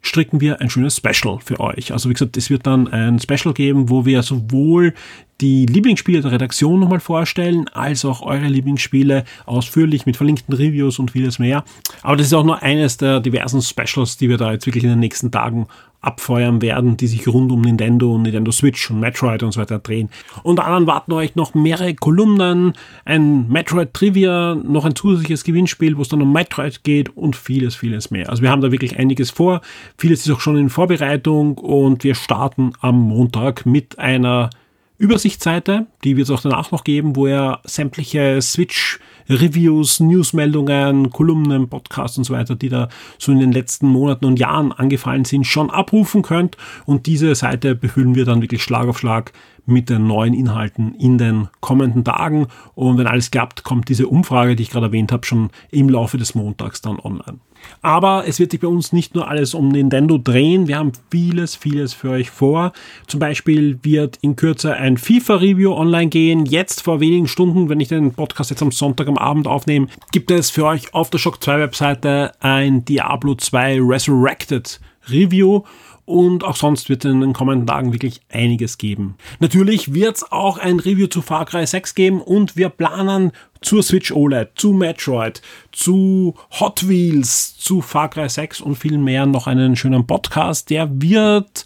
stricken 0.00 0.40
wir 0.40 0.60
ein 0.60 0.70
schönes 0.70 0.96
Special 0.96 1.38
für 1.40 1.60
euch. 1.60 1.92
Also 1.92 2.10
wie 2.10 2.12
gesagt, 2.12 2.36
es 2.36 2.50
wird 2.50 2.66
dann 2.66 2.88
ein 2.88 3.18
Special 3.18 3.54
geben, 3.54 3.88
wo 3.88 4.04
wir 4.04 4.22
sowohl 4.22 4.92
die 5.40 5.66
Lieblingsspiele 5.66 6.20
der 6.20 6.32
Redaktion 6.32 6.80
nochmal 6.80 7.00
vorstellen, 7.00 7.68
als 7.68 8.04
auch 8.04 8.22
eure 8.22 8.46
Lieblingsspiele 8.46 9.24
ausführlich 9.46 10.06
mit 10.06 10.16
verlinkten 10.16 10.54
Reviews 10.54 10.98
und 10.98 11.10
vieles 11.10 11.38
mehr. 11.38 11.64
Aber 12.02 12.16
das 12.16 12.26
ist 12.26 12.34
auch 12.34 12.44
nur 12.44 12.62
eines 12.62 12.96
der 12.96 13.20
diversen 13.20 13.60
Specials, 13.62 14.16
die 14.16 14.28
wir 14.28 14.36
da 14.36 14.52
jetzt 14.52 14.66
wirklich 14.66 14.84
in 14.84 14.90
den 14.90 15.00
nächsten 15.00 15.30
Tagen 15.30 15.66
abfeuern 16.04 16.60
werden, 16.60 16.96
die 16.96 17.06
sich 17.06 17.26
rund 17.26 17.50
um 17.50 17.62
Nintendo 17.62 18.14
und 18.14 18.22
Nintendo 18.22 18.52
Switch 18.52 18.90
und 18.90 19.00
Metroid 19.00 19.42
und 19.42 19.52
so 19.52 19.60
weiter 19.60 19.78
drehen. 19.78 20.10
Unter 20.42 20.66
anderem 20.66 20.86
warten 20.86 21.12
euch 21.12 21.34
noch 21.34 21.54
mehrere 21.54 21.94
Kolumnen, 21.94 22.74
ein 23.04 23.48
Metroid 23.48 23.94
Trivia, 23.94 24.54
noch 24.54 24.84
ein 24.84 24.94
zusätzliches 24.94 25.44
Gewinnspiel, 25.44 25.96
wo 25.96 26.02
es 26.02 26.08
dann 26.08 26.22
um 26.22 26.32
Metroid 26.32 26.84
geht 26.84 27.16
und 27.16 27.36
vieles, 27.36 27.74
vieles 27.74 28.10
mehr. 28.10 28.28
Also 28.28 28.42
wir 28.42 28.50
haben 28.50 28.60
da 28.60 28.70
wirklich 28.70 28.98
einiges 28.98 29.30
vor. 29.30 29.62
Vieles 29.96 30.26
ist 30.26 30.32
auch 30.32 30.40
schon 30.40 30.56
in 30.56 30.68
Vorbereitung 30.68 31.56
und 31.56 32.04
wir 32.04 32.14
starten 32.14 32.72
am 32.80 33.00
Montag 33.00 33.64
mit 33.64 33.98
einer 33.98 34.50
Übersichtsseite, 34.96 35.86
die 36.04 36.16
wird 36.16 36.28
es 36.28 36.30
auch 36.30 36.40
danach 36.40 36.70
noch 36.70 36.84
geben, 36.84 37.16
wo 37.16 37.26
ihr 37.26 37.58
sämtliche 37.64 38.40
Switch 38.40 39.00
Reviews, 39.28 40.00
Newsmeldungen, 40.00 41.10
Kolumnen, 41.10 41.68
Podcasts 41.68 42.18
und 42.18 42.24
so 42.24 42.34
weiter, 42.34 42.54
die 42.54 42.68
da 42.68 42.88
so 43.18 43.32
in 43.32 43.40
den 43.40 43.52
letzten 43.52 43.88
Monaten 43.88 44.26
und 44.26 44.38
Jahren 44.38 44.70
angefallen 44.70 45.24
sind, 45.24 45.46
schon 45.46 45.70
abrufen 45.70 46.22
könnt. 46.22 46.56
Und 46.84 47.06
diese 47.06 47.34
Seite 47.34 47.74
befüllen 47.74 48.14
wir 48.14 48.24
dann 48.24 48.42
wirklich 48.42 48.62
Schlag 48.62 48.86
auf 48.86 48.98
Schlag 48.98 49.32
mit 49.66 49.90
den 49.90 50.06
neuen 50.06 50.34
Inhalten 50.34 50.94
in 50.94 51.18
den 51.18 51.48
kommenden 51.60 52.04
Tagen. 52.04 52.46
Und 52.74 52.98
wenn 52.98 53.06
alles 53.06 53.30
klappt, 53.30 53.64
kommt 53.64 53.88
diese 53.88 54.08
Umfrage, 54.08 54.56
die 54.56 54.62
ich 54.62 54.70
gerade 54.70 54.86
erwähnt 54.86 55.12
habe, 55.12 55.26
schon 55.26 55.50
im 55.70 55.88
Laufe 55.88 56.18
des 56.18 56.34
Montags 56.34 56.80
dann 56.80 56.98
online. 56.98 57.38
Aber 57.82 58.24
es 58.26 58.38
wird 58.38 58.50
sich 58.50 58.60
bei 58.60 58.68
uns 58.68 58.92
nicht 58.92 59.14
nur 59.14 59.28
alles 59.28 59.54
um 59.54 59.68
Nintendo 59.68 60.18
drehen. 60.18 60.68
Wir 60.68 60.78
haben 60.78 60.92
vieles, 61.10 61.54
vieles 61.56 61.94
für 61.94 62.10
euch 62.10 62.30
vor. 62.30 62.72
Zum 63.06 63.20
Beispiel 63.20 63.78
wird 63.82 64.18
in 64.20 64.36
Kürze 64.36 64.74
ein 64.74 64.96
FIFA-Review 64.96 65.72
online 65.72 66.08
gehen. 66.08 66.46
Jetzt 66.46 66.82
vor 66.82 67.00
wenigen 67.00 67.26
Stunden, 67.26 67.68
wenn 67.68 67.80
ich 67.80 67.88
den 67.88 68.12
Podcast 68.12 68.50
jetzt 68.50 68.62
am 68.62 68.72
Sonntag 68.72 69.08
am 69.08 69.18
Abend 69.18 69.46
aufnehme, 69.46 69.88
gibt 70.12 70.30
es 70.30 70.50
für 70.50 70.64
euch 70.66 70.94
auf 70.94 71.10
der 71.10 71.18
Shock 71.18 71.42
2 71.42 71.60
Webseite 71.60 72.32
ein 72.40 72.84
Diablo 72.84 73.34
2 73.34 73.80
Resurrected 73.80 74.80
Review 75.08 75.62
und 76.06 76.44
auch 76.44 76.56
sonst 76.56 76.88
wird 76.88 77.04
in 77.04 77.20
den 77.20 77.32
kommenden 77.32 77.66
Tagen 77.66 77.92
wirklich 77.92 78.20
einiges 78.30 78.78
geben. 78.78 79.16
Natürlich 79.40 79.94
wird 79.94 80.16
es 80.16 80.32
auch 80.32 80.58
ein 80.58 80.78
Review 80.80 81.06
zu 81.06 81.22
Far 81.22 81.46
Cry 81.46 81.66
6 81.66 81.94
geben 81.94 82.20
und 82.20 82.56
wir 82.56 82.68
planen 82.68 83.32
zur 83.62 83.82
Switch 83.82 84.12
OLED, 84.12 84.50
zu 84.54 84.72
Metroid, 84.72 85.40
zu 85.72 86.34
Hot 86.60 86.86
Wheels, 86.88 87.56
zu 87.56 87.80
Far 87.80 88.10
Cry 88.10 88.28
6 88.28 88.60
und 88.60 88.76
viel 88.76 88.98
mehr 88.98 89.24
noch 89.26 89.46
einen 89.46 89.76
schönen 89.76 90.06
Podcast. 90.06 90.68
Der 90.68 90.88
wird, 91.00 91.64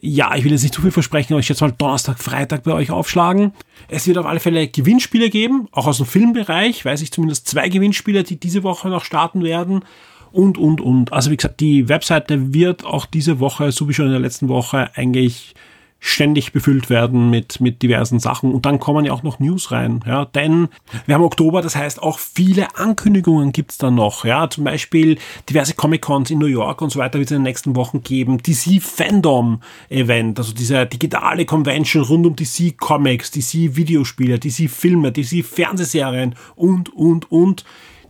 ja, 0.00 0.34
ich 0.34 0.44
will 0.44 0.52
jetzt 0.52 0.62
nicht 0.62 0.74
zu 0.74 0.82
viel 0.82 0.90
versprechen, 0.90 1.32
aber 1.32 1.40
ich 1.40 1.46
schätze 1.46 1.64
mal 1.64 1.72
Donnerstag, 1.72 2.18
Freitag 2.18 2.64
bei 2.64 2.74
euch 2.74 2.90
aufschlagen. 2.90 3.52
Es 3.88 4.06
wird 4.06 4.18
auf 4.18 4.26
alle 4.26 4.40
Fälle 4.40 4.68
Gewinnspiele 4.68 5.30
geben, 5.30 5.68
auch 5.72 5.86
aus 5.86 5.96
dem 5.96 6.06
Filmbereich, 6.06 6.84
weiß 6.84 7.00
ich 7.00 7.12
zumindest 7.12 7.48
zwei 7.48 7.70
Gewinnspiele, 7.70 8.24
die 8.24 8.38
diese 8.38 8.62
Woche 8.62 8.88
noch 8.90 9.04
starten 9.04 9.42
werden 9.42 9.84
und, 10.32 10.58
und, 10.58 10.80
und. 10.80 11.12
Also 11.12 11.30
wie 11.30 11.36
gesagt, 11.36 11.60
die 11.60 11.88
Webseite 11.88 12.54
wird 12.54 12.84
auch 12.84 13.06
diese 13.06 13.40
Woche, 13.40 13.72
so 13.72 13.88
wie 13.88 13.94
schon 13.94 14.06
in 14.06 14.12
der 14.12 14.20
letzten 14.20 14.48
Woche, 14.48 14.90
eigentlich 14.94 15.54
ständig 16.00 16.52
befüllt 16.52 16.88
werden 16.88 17.28
mit, 17.28 17.60
mit 17.60 17.82
diversen 17.82 18.18
Sachen. 18.18 18.52
Und 18.52 18.64
dann 18.64 18.80
kommen 18.80 19.04
ja 19.04 19.12
auch 19.12 19.22
noch 19.22 19.38
News 19.38 19.70
rein. 19.70 20.00
Ja, 20.06 20.24
denn 20.24 20.68
wir 21.04 21.14
haben 21.14 21.22
Oktober, 21.22 21.60
das 21.60 21.76
heißt 21.76 22.02
auch 22.02 22.18
viele 22.18 22.74
Ankündigungen 22.76 23.52
gibt's 23.52 23.76
dann 23.76 23.94
noch. 23.94 24.24
Ja, 24.24 24.48
zum 24.48 24.64
Beispiel 24.64 25.18
diverse 25.48 25.74
Comic-Cons 25.74 26.30
in 26.30 26.38
New 26.38 26.46
York 26.46 26.80
und 26.80 26.90
so 26.90 26.98
weiter 26.98 27.18
wird 27.18 27.30
es 27.30 27.32
in 27.32 27.38
den 27.38 27.44
nächsten 27.44 27.76
Wochen 27.76 28.02
geben. 28.02 28.38
DC 28.38 28.82
Fandom 28.82 29.60
Event, 29.90 30.38
also 30.38 30.54
diese 30.54 30.86
digitale 30.86 31.44
Convention 31.44 32.02
rund 32.02 32.26
um 32.26 32.34
DC 32.34 32.78
Comics, 32.78 33.30
DC 33.30 33.76
Videospiele, 33.76 34.38
DC 34.38 34.70
Filme, 34.70 35.12
DC 35.12 35.44
Fernsehserien 35.44 36.34
und, 36.56 36.88
und, 36.94 37.30
und 37.30 37.64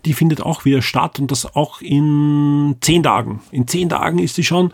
die 0.05 0.13
findet 0.13 0.43
auch 0.43 0.65
wieder 0.65 0.83
statt 0.83 1.19
und 1.19 1.31
das 1.31 1.55
auch 1.55 1.81
in 1.81 2.77
zehn 2.81 3.03
Tagen. 3.03 3.41
In 3.51 3.67
zehn 3.67 3.89
Tagen 3.89 4.19
ist 4.19 4.35
sie 4.35 4.45
schon. 4.45 4.73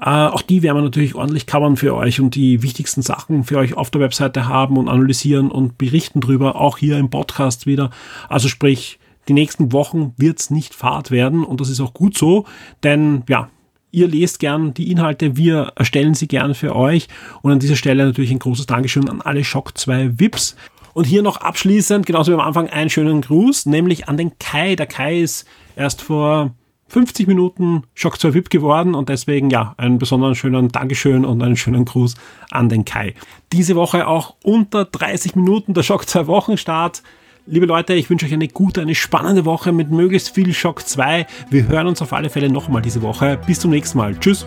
Äh, 0.00 0.10
auch 0.10 0.42
die 0.42 0.62
werden 0.62 0.78
wir 0.78 0.82
natürlich 0.82 1.14
ordentlich 1.14 1.46
covern 1.46 1.76
für 1.76 1.94
euch 1.94 2.20
und 2.20 2.34
die 2.34 2.62
wichtigsten 2.62 3.02
Sachen 3.02 3.44
für 3.44 3.58
euch 3.58 3.74
auf 3.74 3.90
der 3.90 4.00
Webseite 4.00 4.48
haben 4.48 4.76
und 4.76 4.88
analysieren 4.88 5.50
und 5.50 5.78
berichten 5.78 6.20
drüber, 6.20 6.56
auch 6.56 6.78
hier 6.78 6.98
im 6.98 7.10
Podcast 7.10 7.66
wieder. 7.66 7.90
Also 8.28 8.48
sprich, 8.48 8.98
die 9.28 9.34
nächsten 9.34 9.72
Wochen 9.72 10.14
wird's 10.16 10.50
nicht 10.50 10.74
fad 10.74 11.10
werden 11.10 11.44
und 11.44 11.60
das 11.60 11.68
ist 11.68 11.80
auch 11.80 11.94
gut 11.94 12.16
so, 12.16 12.44
denn 12.82 13.22
ja, 13.28 13.48
Ihr 13.94 14.08
lest 14.08 14.38
gern 14.38 14.72
die 14.72 14.90
Inhalte, 14.90 15.36
wir 15.36 15.72
erstellen 15.76 16.14
sie 16.14 16.26
gern 16.26 16.54
für 16.54 16.74
euch. 16.74 17.08
Und 17.42 17.52
an 17.52 17.58
dieser 17.58 17.76
Stelle 17.76 18.06
natürlich 18.06 18.30
ein 18.30 18.38
großes 18.38 18.64
Dankeschön 18.64 19.06
an 19.10 19.20
alle 19.20 19.44
Shock 19.44 19.76
2 19.76 20.18
VIPs. 20.18 20.56
Und 20.94 21.04
hier 21.04 21.22
noch 21.22 21.38
abschließend, 21.38 22.06
genauso 22.06 22.32
wie 22.32 22.34
am 22.34 22.40
Anfang, 22.40 22.68
einen 22.68 22.90
schönen 22.90 23.20
Gruß, 23.22 23.66
nämlich 23.66 24.08
an 24.08 24.16
den 24.16 24.38
Kai. 24.38 24.76
Der 24.76 24.86
Kai 24.86 25.20
ist 25.20 25.46
erst 25.76 26.02
vor 26.02 26.52
50 26.88 27.26
Minuten 27.26 27.84
Shock 27.94 28.20
2 28.20 28.34
VIP 28.34 28.50
geworden 28.50 28.94
und 28.94 29.08
deswegen 29.08 29.48
ja, 29.48 29.74
einen 29.78 29.98
besonderen 29.98 30.34
schönen 30.34 30.68
Dankeschön 30.68 31.24
und 31.24 31.42
einen 31.42 31.56
schönen 31.56 31.86
Gruß 31.86 32.16
an 32.50 32.68
den 32.68 32.84
Kai. 32.84 33.14
Diese 33.52 33.76
Woche 33.76 34.06
auch 34.06 34.34
unter 34.44 34.84
30 34.84 35.34
Minuten 35.34 35.72
der 35.72 35.82
Shock 35.82 36.06
2 36.06 36.26
Wochenstart. 36.26 37.02
Liebe 37.46 37.64
Leute, 37.64 37.94
ich 37.94 38.10
wünsche 38.10 38.26
euch 38.26 38.34
eine 38.34 38.46
gute, 38.46 38.82
eine 38.82 38.94
spannende 38.94 39.46
Woche 39.46 39.72
mit 39.72 39.90
möglichst 39.90 40.34
viel 40.34 40.52
Shock 40.52 40.86
2. 40.86 41.26
Wir 41.48 41.66
hören 41.66 41.86
uns 41.86 42.02
auf 42.02 42.12
alle 42.12 42.28
Fälle 42.28 42.50
nochmal 42.50 42.82
diese 42.82 43.00
Woche. 43.00 43.40
Bis 43.46 43.58
zum 43.58 43.70
nächsten 43.70 43.96
Mal. 43.96 44.14
Tschüss. 44.20 44.46